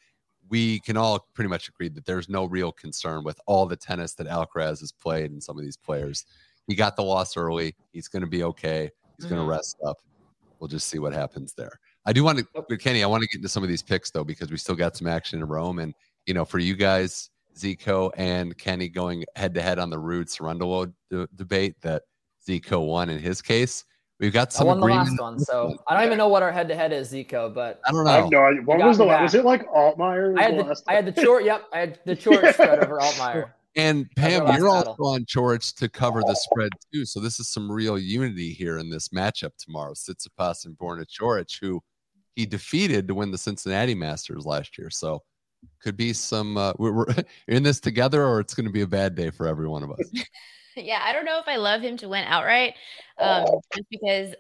[0.49, 4.15] we can all pretty much agree that there's no real concern with all the tennis
[4.15, 6.25] that Alcaraz has played and some of these players.
[6.69, 7.75] He got the loss early.
[7.93, 8.91] He's going to be okay.
[9.17, 9.35] He's mm-hmm.
[9.35, 9.99] going to rest up.
[10.59, 11.79] We'll just see what happens there.
[12.05, 12.39] I do want
[12.69, 14.75] to, Kenny, I want to get into some of these picks though, because we still
[14.75, 15.79] got some action in Rome.
[15.81, 15.95] And,
[16.27, 20.25] you know, for you guys, Zico and Kenny going head to head on the Ruud
[20.25, 22.03] Cerundolo d- debate that
[22.47, 23.85] Zico won in his case.
[24.19, 24.67] We've got some.
[24.67, 26.91] I won the last one, so I don't even know what our head to head
[26.91, 27.53] is, Zico.
[27.53, 28.11] But I don't know.
[28.11, 29.23] I no, what was the last?
[29.23, 30.39] Was it like Altmaier?
[30.39, 31.45] I had the, I had the short.
[31.45, 33.53] Yep, I had the short spread over Altmaier.
[33.77, 37.05] And Pam, you're also on Coric to cover the spread too.
[37.05, 39.93] So this is some real unity here in this matchup tomorrow.
[39.93, 41.83] Tsitsipas and Borna Coric, who
[42.35, 44.89] he defeated to win the Cincinnati Masters last year.
[44.89, 45.23] So
[45.83, 47.07] could be some uh, we're, we're
[47.49, 49.91] in this together or it's going to be a bad day for every one of
[49.91, 50.11] us
[50.77, 52.75] yeah i don't know if i love him to win outright
[53.19, 54.35] um, just because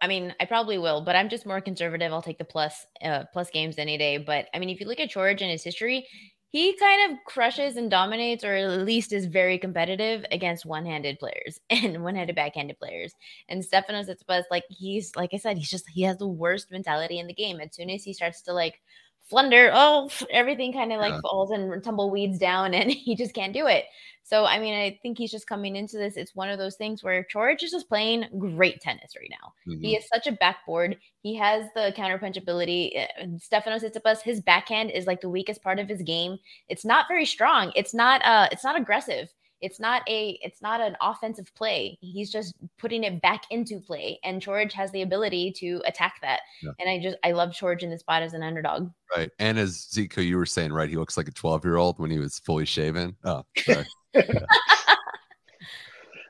[0.00, 3.24] i mean i probably will but i'm just more conservative i'll take the plus uh,
[3.32, 6.06] plus games any day but i mean if you look at george and his history
[6.50, 11.60] he kind of crushes and dominates or at least is very competitive against one-handed players
[11.70, 13.14] and one-handed backhanded players
[13.48, 17.18] and Stefanos Tsitsipas like he's like I said he's just he has the worst mentality
[17.18, 18.80] in the game as soon as he starts to like
[19.28, 19.70] flunder.
[19.72, 21.20] Oh, everything kind of like yeah.
[21.20, 23.84] falls and tumbleweeds down, and he just can't do it.
[24.28, 26.18] So, I mean, I think he's just coming into this.
[26.18, 29.54] It's one of those things where Coric is just playing great tennis right now.
[29.66, 29.82] Mm-hmm.
[29.82, 30.98] He is such a backboard.
[31.22, 32.94] He has the counterpunch ability.
[32.94, 33.06] Eh,
[33.38, 36.36] Stefanos Tsitsipas, his backhand is like the weakest part of his game.
[36.68, 37.72] It's not very strong.
[37.74, 38.22] It's not.
[38.22, 39.32] Uh, it's not aggressive.
[39.60, 41.98] It's not a it's not an offensive play.
[42.00, 44.18] He's just putting it back into play.
[44.24, 46.40] And George has the ability to attack that.
[46.62, 46.70] Yeah.
[46.80, 48.90] And I just I love George in this spot as an underdog.
[49.16, 49.30] Right.
[49.38, 52.10] And as Zico, you were saying, right, he looks like a 12 year old when
[52.10, 53.16] he was fully shaven.
[53.24, 53.44] Oh,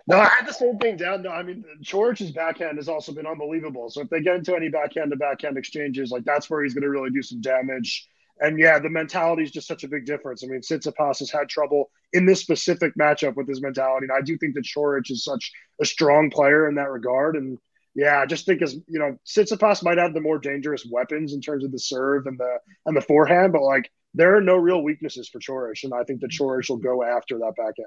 [0.09, 1.23] No, I had the same thing down.
[1.23, 3.91] No, I mean, George's backhand has also been unbelievable.
[3.91, 6.83] So if they get into any backhand to backhand exchanges, like that's where he's going
[6.83, 8.09] to really do some damage
[8.41, 10.43] and yeah, the mentality is just such a big difference.
[10.43, 14.23] I mean, Tsitsipas has had trouble in this specific matchup with his mentality, and I
[14.23, 17.37] do think that Coric is such a strong player in that regard.
[17.37, 17.59] And
[17.95, 21.41] yeah, I just think as you know, Tsitsipas might have the more dangerous weapons in
[21.41, 24.83] terms of the serve and the and the forehand, but like there are no real
[24.83, 27.87] weaknesses for Coric, and I think that Coric will go after that back end.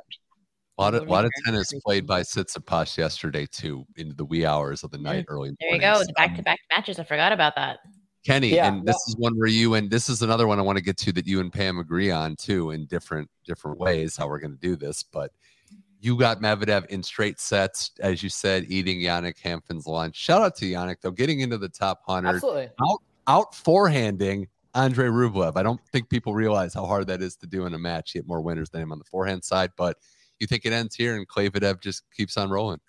[0.78, 4.84] A lot of, lot of tennis played by Tsitsipas yesterday too, into the wee hours
[4.84, 5.34] of the night, mm-hmm.
[5.34, 5.52] early.
[5.60, 6.98] There you go, back-to-back matches.
[6.98, 7.80] I forgot about that.
[8.26, 10.78] Kenny, yeah, and this is one where you and this is another one I want
[10.78, 14.28] to get to that you and Pam agree on too in different different ways how
[14.28, 15.02] we're going to do this.
[15.02, 15.32] But
[16.00, 20.16] you got Medvedev in straight sets, as you said, eating Yannick Hanfmann's lunch.
[20.16, 22.70] Shout out to Yannick though, getting into the top hundred, Absolutely.
[22.82, 25.58] out out forehanding Andre Rublev.
[25.58, 28.12] I don't think people realize how hard that is to do in a match.
[28.12, 29.98] He had more winners than him on the forehand side, but
[30.40, 32.80] you think it ends here and Klavidev just keeps on rolling?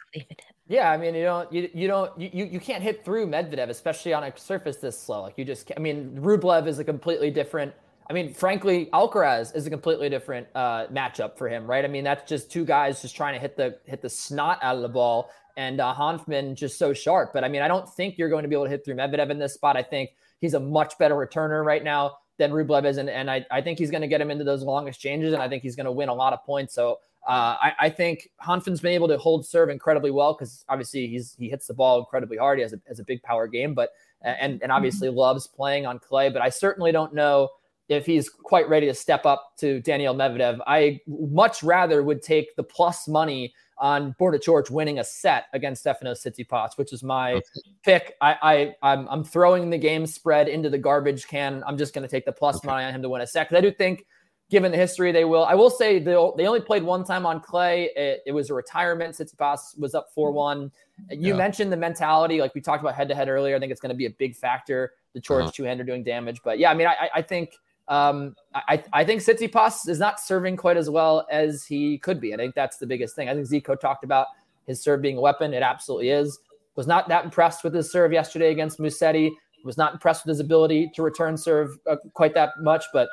[0.69, 4.15] Yeah, I mean, you don't, you, you don't, you, you can't hit through Medvedev, especially
[4.15, 5.23] on a surface this slow.
[5.23, 7.75] Like you just, I mean, Rublev is a completely different.
[8.09, 11.85] I mean, frankly, Alcaraz is a completely different uh, matchup for him, right?
[11.85, 14.77] I mean, that's just two guys just trying to hit the hit the snot out
[14.77, 17.33] of the ball, and uh, Hanfmann just so sharp.
[17.33, 19.31] But I mean, I don't think you're going to be able to hit through Medvedev
[19.31, 19.77] in this spot.
[19.77, 23.47] I think he's a much better returner right now than Rublev is, and, and I,
[23.51, 25.77] I think he's going to get him into those long exchanges, and I think he's
[25.77, 26.75] going to win a lot of points.
[26.75, 31.07] So uh, I, I, think Hanfmann's been able to hold serve incredibly well because obviously
[31.07, 32.59] he's he hits the ball incredibly hard.
[32.59, 33.91] He has a, has a big power game, but
[34.23, 35.19] and and obviously mm-hmm.
[35.19, 36.31] loves playing on clay.
[36.31, 37.49] But I certainly don't know
[37.89, 40.59] if he's quite ready to step up to Daniil Medvedev.
[40.67, 45.85] I much rather would take the plus money on Borna Coric winning a set against
[45.85, 47.45] Stefanos Tsitsipas, which is my okay.
[47.85, 48.17] pick.
[48.21, 48.37] I,
[48.83, 51.63] I I'm, I'm throwing the game spread into the garbage can.
[51.67, 52.69] I'm just going to take the plus okay.
[52.69, 54.07] money on him to win a set because I do think
[54.53, 55.47] given the history, they will.
[55.47, 57.89] I will say they they only played one time on clay.
[57.97, 59.17] It, it was a retirement.
[59.17, 60.71] Tsitsipas was up four one.
[61.11, 61.37] You yeah.
[61.37, 63.57] mentioned the mentality, like we talked about head to head earlier.
[63.57, 64.93] I think it's going to be a big factor.
[65.15, 65.53] The George uh-huh.
[65.55, 67.55] two hander doing damage, but yeah, I mean, I, I think
[67.89, 72.35] um, I, I think Tsitsipas is not serving quite as well as he could be.
[72.35, 73.31] I think that's the biggest thing.
[73.31, 74.27] I think Zico talked about
[74.67, 75.55] his serve being a weapon.
[75.55, 76.39] It absolutely is.
[76.77, 79.31] Was not that impressed with his serve yesterday against Musetti.
[79.65, 83.09] Was not impressed with his ability to return serve uh, quite that much, but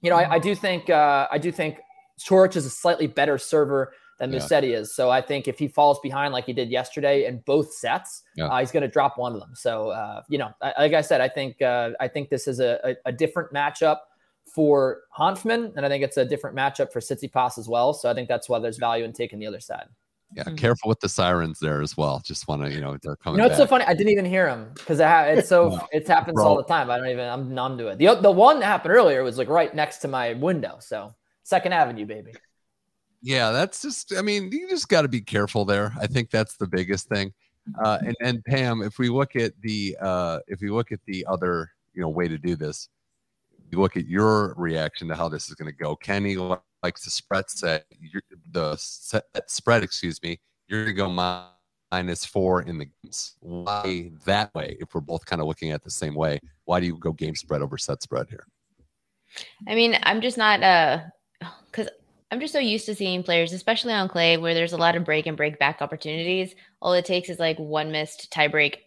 [0.00, 1.78] you know, I, I do think uh, I do think
[2.20, 4.78] Coric is a slightly better server than Musetti yeah.
[4.78, 4.94] is.
[4.94, 8.46] So I think if he falls behind like he did yesterday in both sets, yeah.
[8.46, 9.52] uh, he's going to drop one of them.
[9.54, 12.60] So uh, you know, I, like I said, I think uh, I think this is
[12.60, 13.98] a, a, a, different matchup
[14.54, 17.94] for Hanfmann, and I think it's a different matchup for Tsitsipas as well.
[17.94, 19.86] So I think that's why there's value in taking the other side.
[20.32, 20.54] Yeah, mm-hmm.
[20.54, 22.20] careful with the sirens there as well.
[22.24, 23.38] Just want to, you know, they're coming.
[23.38, 23.66] You know, it's back.
[23.66, 23.84] so funny.
[23.84, 26.46] I didn't even hear them because it's so it happens Bro.
[26.46, 26.88] all the time.
[26.88, 27.28] I don't even.
[27.28, 27.98] I'm numb to it.
[27.98, 30.76] The the one that happened earlier was like right next to my window.
[30.80, 32.32] So Second Avenue, baby.
[33.22, 34.14] Yeah, that's just.
[34.16, 35.92] I mean, you just got to be careful there.
[36.00, 37.32] I think that's the biggest thing.
[37.82, 41.26] Uh, and and Pam, if we look at the uh, if we look at the
[41.28, 42.88] other you know way to do this,
[43.70, 45.96] you look at your reaction to how this is going to go.
[45.96, 47.84] Kenny likes to spread set
[48.52, 49.82] the set, spread.
[49.82, 50.38] Excuse me.
[50.68, 51.50] You're going to go
[51.90, 53.36] minus four in the games.
[53.40, 54.76] Why that way?
[54.80, 57.34] If we're both kind of looking at the same way, why do you go game
[57.34, 58.46] spread over set spread here?
[59.68, 61.00] I mean, I'm just not uh
[61.70, 61.88] because
[62.32, 65.04] I'm just so used to seeing players, especially on clay, where there's a lot of
[65.04, 66.54] break and break back opportunities.
[66.80, 68.84] All it takes is like one missed tie break.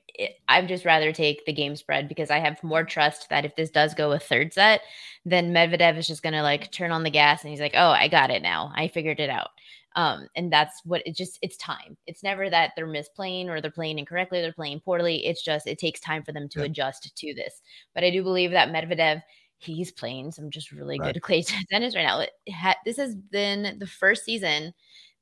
[0.47, 3.71] I'd just rather take the game spread because I have more trust that if this
[3.71, 4.81] does go a third set,
[5.25, 7.89] then Medvedev is just going to like turn on the gas and he's like, oh,
[7.89, 8.71] I got it now.
[8.75, 9.49] I figured it out.
[9.95, 11.97] Um, and that's what it just it's time.
[12.07, 15.25] It's never that they're misplaying or they're playing incorrectly, they're playing poorly.
[15.25, 16.65] It's just it takes time for them to yeah.
[16.65, 17.61] adjust to this.
[17.93, 19.21] But I do believe that Medvedev
[19.59, 21.13] he's playing some just really right.
[21.13, 22.25] good clay tennis right now.
[22.53, 24.73] Ha- this has been the first season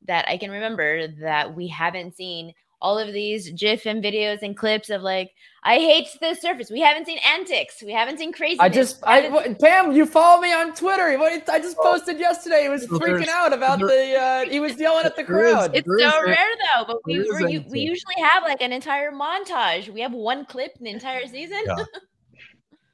[0.07, 4.57] that I can remember that we haven't seen all of these GIF and videos and
[4.57, 5.31] clips of like,
[5.63, 6.71] I hate the surface.
[6.71, 7.83] We haven't seen antics.
[7.83, 8.59] We haven't seen crazy.
[8.59, 11.03] I just, I, Pam, you follow me on Twitter.
[11.03, 12.63] I just posted yesterday.
[12.63, 15.71] He was freaking out about the, uh, he was yelling at the crowd.
[15.75, 16.35] It's so rare
[16.75, 19.89] though, but we, we usually have like an entire montage.
[19.89, 21.61] We have one clip in the entire season.
[21.65, 21.75] Yeah.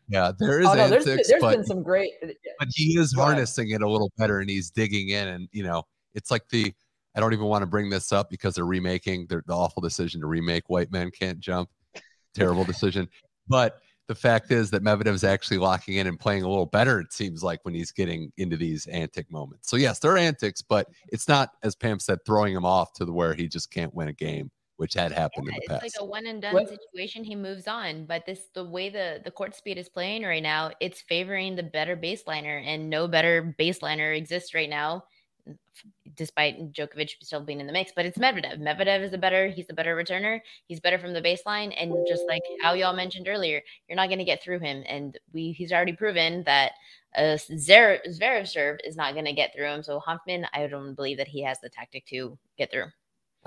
[0.09, 2.13] Yeah, there is oh, no, there's, antics, there's but, been some great.
[2.23, 2.27] Uh,
[2.59, 5.83] but he is harnessing it a little better, and he's digging in, and you know,
[6.15, 6.73] it's like the.
[7.17, 10.21] I don't even want to bring this up because they're remaking the, the awful decision
[10.21, 11.69] to remake White Men Can't Jump.
[12.35, 13.09] Terrible decision,
[13.47, 16.99] but the fact is that Medvedev is actually locking in and playing a little better.
[16.99, 19.69] It seems like when he's getting into these antic moments.
[19.69, 23.11] So yes, they're antics, but it's not as Pam said, throwing him off to the
[23.11, 25.85] where he just can't win a game which had happened yeah, in the past.
[25.85, 26.69] It's like a one and done what?
[26.69, 27.23] situation.
[27.23, 30.71] He moves on, but this the way the the court speed is playing right now,
[30.79, 35.03] it's favoring the better baseliner, and no better baseliner exists right now,
[36.15, 37.91] despite Djokovic still being in the mix.
[37.95, 38.59] But it's Medvedev.
[38.59, 39.47] Medvedev is a better.
[39.47, 40.39] He's a better returner.
[40.67, 44.19] He's better from the baseline, and just like how y'all mentioned earlier, you're not going
[44.19, 46.73] to get through him, and we he's already proven that.
[47.17, 49.81] Uh, a Zverev serve is not going to get through him.
[49.81, 52.91] So Hanfmann, I don't believe that he has the tactic to get through.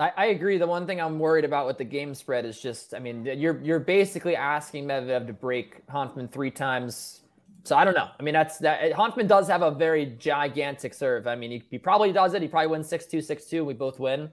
[0.01, 0.57] I, I, agree.
[0.57, 3.61] The one thing I'm worried about with the game spread is just, I mean, you're
[3.61, 7.20] you're basically asking Medvedev to break Hanfmann three times.
[7.63, 8.09] So I don't know.
[8.19, 8.91] I mean, that's that.
[8.93, 11.27] Hanfmann does have a very gigantic serve.
[11.27, 12.41] I mean, he, he probably does it.
[12.41, 13.63] He probably wins six two six two.
[13.63, 14.29] We both win.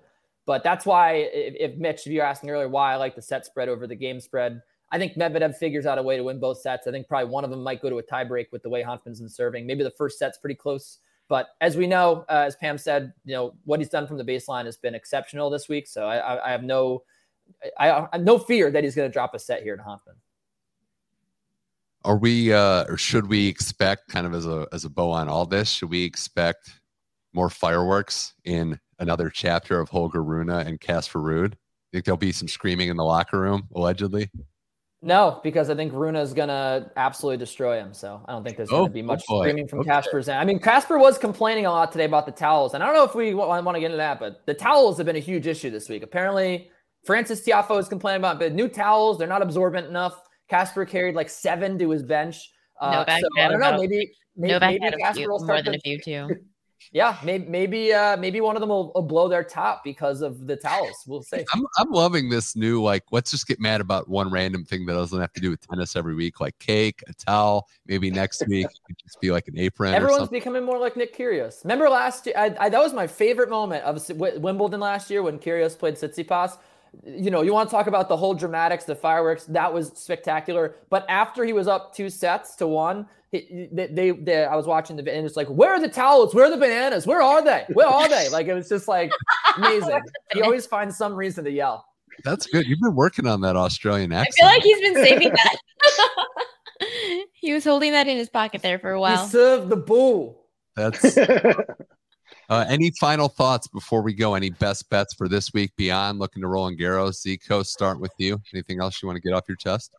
[0.47, 3.21] But that's why, if, if Mitch, if you were asking earlier, why I like the
[3.21, 6.41] set spread over the game spread, I think Medvedev figures out a way to win
[6.41, 6.87] both sets.
[6.87, 9.21] I think probably one of them might go to a tiebreak with the way Hanfmann's
[9.21, 9.67] been serving.
[9.67, 11.01] Maybe the first set's pretty close.
[11.29, 14.25] But as we know, uh, as Pam said, you know what he's done from the
[14.25, 15.87] baseline has been exceptional this week.
[15.87, 17.03] So I, I, I have no,
[17.79, 20.17] I, I, have no fear that he's going to drop a set here to Hanfmann.
[22.09, 25.29] Are we, uh, or should we expect, kind of as a as a bow on
[25.29, 26.81] all this, should we expect
[27.35, 31.53] more fireworks in another chapter of Holger Rune and Casper Ruud?
[31.93, 34.31] Think there'll be some screaming in the locker room, allegedly?
[35.03, 37.93] No, because I think Rune is gonna absolutely destroy him.
[37.93, 39.91] So I don't think there's oh, gonna be much oh screaming from okay.
[39.91, 40.39] Casper's end.
[40.39, 43.05] I mean, Casper was complaining a lot today about the towels, and I don't know
[43.05, 45.69] if we want to get into that, but the towels have been a huge issue
[45.69, 46.03] this week.
[46.03, 46.71] Apparently,
[47.05, 49.19] Frances Tiafoe is complaining about but new towels.
[49.19, 50.28] They're not absorbent enough.
[50.49, 52.51] Casper carried like seven to his bench.
[52.81, 53.79] Uh, no, so I don't know.
[53.79, 56.37] Maybe maybe, no maybe Casper will start more than to, a few too.
[56.93, 60.47] yeah, maybe maybe uh, maybe one of them will, will, blow their top because of
[60.47, 61.05] the towels.
[61.07, 61.45] We'll see.
[61.53, 64.95] I'm I'm loving this new like let's just get mad about one random thing that
[64.95, 67.69] doesn't have to do with tennis every week, like cake, a towel.
[67.87, 69.95] Maybe next week it could just be like an apron.
[69.95, 71.65] Everyone's becoming more like Nick Kyrgios.
[71.65, 72.35] Remember last year?
[72.39, 76.59] I, I, that was my favorite moment of Wimbledon last year when Kyrgios played Tsitsipas
[77.05, 79.45] you know, you want to talk about the whole dramatics, the fireworks.
[79.45, 80.77] That was spectacular.
[80.91, 84.97] But after he was up two sets to one, they, they, they, I was watching
[84.97, 86.35] the and it's like, where are the towels?
[86.35, 87.07] Where are the bananas?
[87.07, 87.67] Where are they?
[87.73, 88.29] Where are they?
[88.31, 89.13] Like it was just like
[89.57, 90.01] amazing.
[90.33, 91.85] he always finds some reason to yell.
[92.25, 92.67] That's good.
[92.67, 94.35] You've been working on that Australian accent.
[94.39, 95.57] I feel like he's been saving that.
[97.33, 99.25] he was holding that in his pocket there for a while.
[99.25, 100.47] He served the bull.
[100.75, 101.19] That's
[102.49, 104.35] uh, any final thoughts before we go?
[104.35, 107.25] Any best bets for this week beyond looking to Roland Garros?
[107.25, 108.41] Zico, start with you.
[108.53, 109.95] Anything else you want to get off your chest?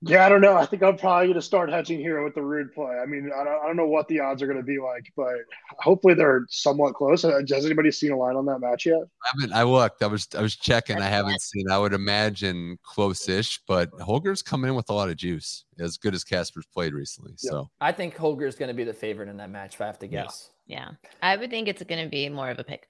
[0.00, 0.56] Yeah, I don't know.
[0.56, 2.96] I think I'm probably going to start hedging here with the Ruud play.
[3.02, 5.12] I mean, I don't, I don't know what the odds are going to be like,
[5.16, 5.34] but
[5.80, 7.24] hopefully they're somewhat close.
[7.24, 9.00] Uh, has anybody seen a line on that match yet?
[9.00, 9.56] I haven't.
[9.56, 10.04] I looked.
[10.04, 10.98] I was I was checking.
[10.98, 11.68] I haven't seen.
[11.68, 15.64] I would imagine close-ish, but Holger's coming in with a lot of juice.
[15.80, 17.32] As good as Casper's played recently.
[17.36, 19.74] So I think Holger's going to be the favorite in that match.
[19.74, 20.50] If I have to guess.
[20.68, 20.90] Yeah.
[21.22, 22.86] I would think it's going to be more of a pick.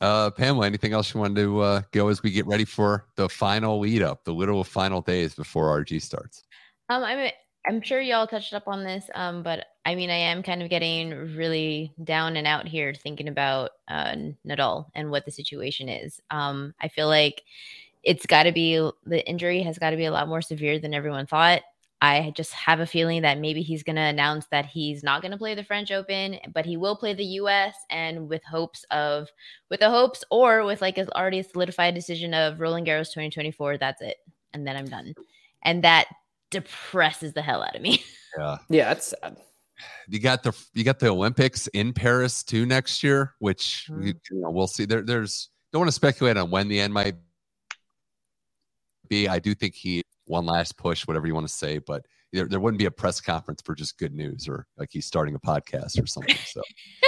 [0.00, 3.28] Uh, Pamela, anything else you want to uh, go as we get ready for the
[3.28, 6.44] final lead up, the literal final days before RG starts?
[6.88, 7.30] Um, I'm
[7.66, 10.70] I'm sure y'all touched up on this, um, but I mean, I am kind of
[10.70, 14.14] getting really down and out here thinking about uh,
[14.46, 16.20] Nadal and what the situation is.
[16.30, 17.42] Um, I feel like
[18.04, 20.94] it's got to be the injury has got to be a lot more severe than
[20.94, 21.62] everyone thought.
[22.00, 25.32] I just have a feeling that maybe he's going to announce that he's not going
[25.32, 29.28] to play the French Open, but he will play the US and with hopes of
[29.68, 34.00] with the hopes or with like an already solidified decision of Roland Garros 2024, that's
[34.00, 34.16] it.
[34.54, 35.14] And then I'm done.
[35.62, 36.06] And that
[36.50, 38.02] depresses the hell out of me.
[38.38, 38.58] Yeah.
[38.68, 39.38] Yeah, that's sad.
[40.06, 44.06] You got the you got the Olympics in Paris too next year, which Mm-hmm.
[44.06, 44.84] you know, we'll see.
[44.84, 47.14] There, there's don't want to speculate on when the end might
[49.08, 49.28] be.
[49.28, 52.60] I do think he one last push, whatever you want to say, but there, there
[52.60, 56.02] wouldn't be a press conference for just good news or like he's starting a podcast
[56.02, 56.36] or something.
[56.44, 56.62] So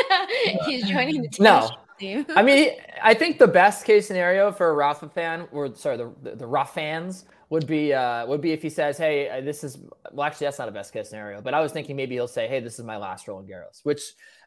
[0.66, 1.44] he's joining the team.
[1.44, 1.70] No.
[1.98, 2.26] team.
[2.30, 6.12] I mean, I think the best case scenario for a Rafa fan, or sorry, the
[6.22, 9.62] the, the Rafa fans would be uh, would be if he says, "Hey, uh, this
[9.62, 9.76] is
[10.12, 12.48] well, actually that's not a best case scenario." But I was thinking maybe he'll say,
[12.48, 14.00] "Hey, this is my last Roland Garros." Which,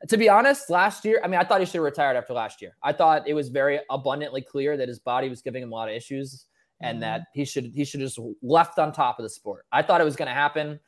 [0.07, 2.61] to be honest, last year, I mean, I thought he should have retired after last
[2.61, 2.75] year.
[2.81, 5.89] I thought it was very abundantly clear that his body was giving him a lot
[5.89, 6.45] of issues,
[6.81, 9.65] and that he should he should just left on top of the sport.
[9.71, 10.79] I thought it was going to happen.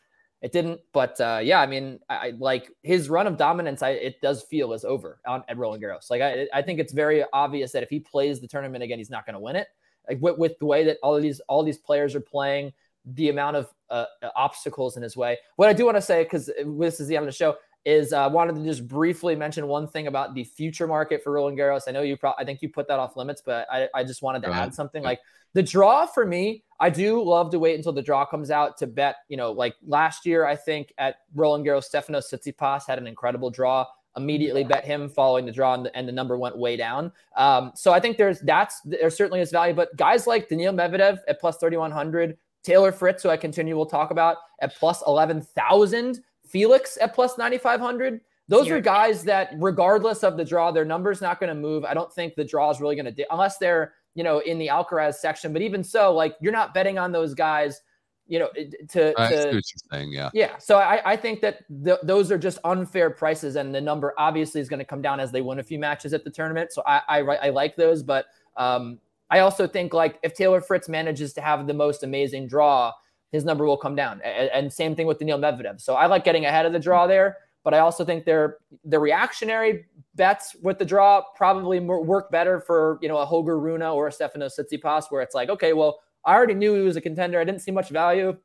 [0.41, 3.81] It didn't, but uh, yeah, I mean, I, I like his run of dominance.
[3.81, 6.09] I it does feel is over on at Roland Garros.
[6.09, 9.09] Like I, I think it's very obvious that if he plays the tournament again, he's
[9.09, 9.67] not going to win it.
[10.07, 12.73] Like with, with the way that all of these all these players are playing,
[13.05, 14.05] the amount of uh,
[14.35, 15.37] obstacles in his way.
[15.55, 17.55] What I do want to say, because this is the end of the show,
[17.85, 21.31] is I uh, wanted to just briefly mention one thing about the future market for
[21.31, 21.83] Roland Garros.
[21.87, 24.21] I know you, pro- I think you put that off limits, but I, I just
[24.21, 25.03] wanted to add something.
[25.03, 25.19] Like
[25.53, 28.87] the draw for me, I do love to wait until the draw comes out to
[28.87, 29.17] bet.
[29.29, 33.49] You know, like last year, I think at Roland Garros, Stefanos Tsitsipas had an incredible
[33.49, 33.85] draw.
[34.17, 37.11] Immediately bet him following the draw, and the, and the number went way down.
[37.35, 41.19] Um, so I think there's that's there certainly is value, but guys like Daniil Medvedev
[41.27, 45.03] at plus thirty one hundred, Taylor Fritz, who I continue will talk about at plus
[45.05, 48.21] eleven thousand, Felix at plus ninety five hundred.
[48.47, 48.77] Those Zero.
[48.77, 51.83] are guys that, regardless of the draw, their number's not going to move.
[51.83, 54.59] I don't think the draw is really going to, di- unless they're, you know, in
[54.59, 55.51] the Alcaraz section.
[55.51, 57.81] But even so, like you're not betting on those guys,
[58.27, 58.49] you know,
[58.89, 60.11] to, I see to what you're saying.
[60.11, 60.29] Yeah.
[60.33, 60.57] yeah.
[60.59, 64.61] So I, I think that th- those are just unfair prices, and the number obviously
[64.61, 66.71] is going to come down as they win a few matches at the tournament.
[66.71, 68.27] So I, I, I like those, but
[68.57, 68.99] um,
[69.31, 72.91] I also think like if Taylor Fritz manages to have the most amazing draw,
[73.35, 74.21] his number will come down.
[74.23, 75.79] And, and same thing with Daniil Medvedev.
[75.81, 78.97] So I like getting ahead of the draw there, but I also think they're the
[78.99, 83.81] reactionary bets with the draw probably more, work better for you know a Holger Rune
[83.81, 87.01] or a Stefanos Tsitsipas, where it's like okay, well I already knew he was a
[87.01, 87.39] contender.
[87.39, 88.37] I didn't see much value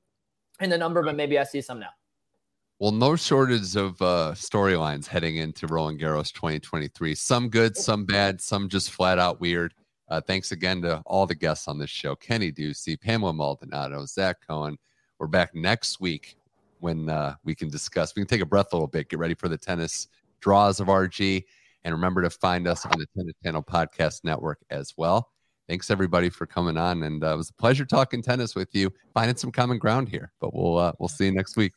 [0.61, 1.91] in the number, but maybe I see some now.
[2.78, 7.14] Well, no shortage of uh, storylines heading into Roland Garros 2023.
[7.14, 9.74] Some good, some bad, some just flat out weird.
[10.11, 14.39] Uh, thanks again to all the guests on this show Kenny Ducey, Pamela Maldonado, Zach
[14.47, 14.77] Cohen.
[15.21, 16.37] We're back next week
[16.81, 18.15] when uh, we can discuss.
[18.17, 20.09] We can take a breath a little bit, get ready for the tennis
[20.41, 21.45] draws of RG.
[21.85, 25.31] And remember to find us on the Tennis Channel Podcast Network as well.
[25.69, 28.93] Thanks everybody for coming on, and uh, it was a pleasure talking tennis with you,
[29.15, 30.33] finding some common ground here.
[30.41, 31.73] But we'll uh, we'll see you next week.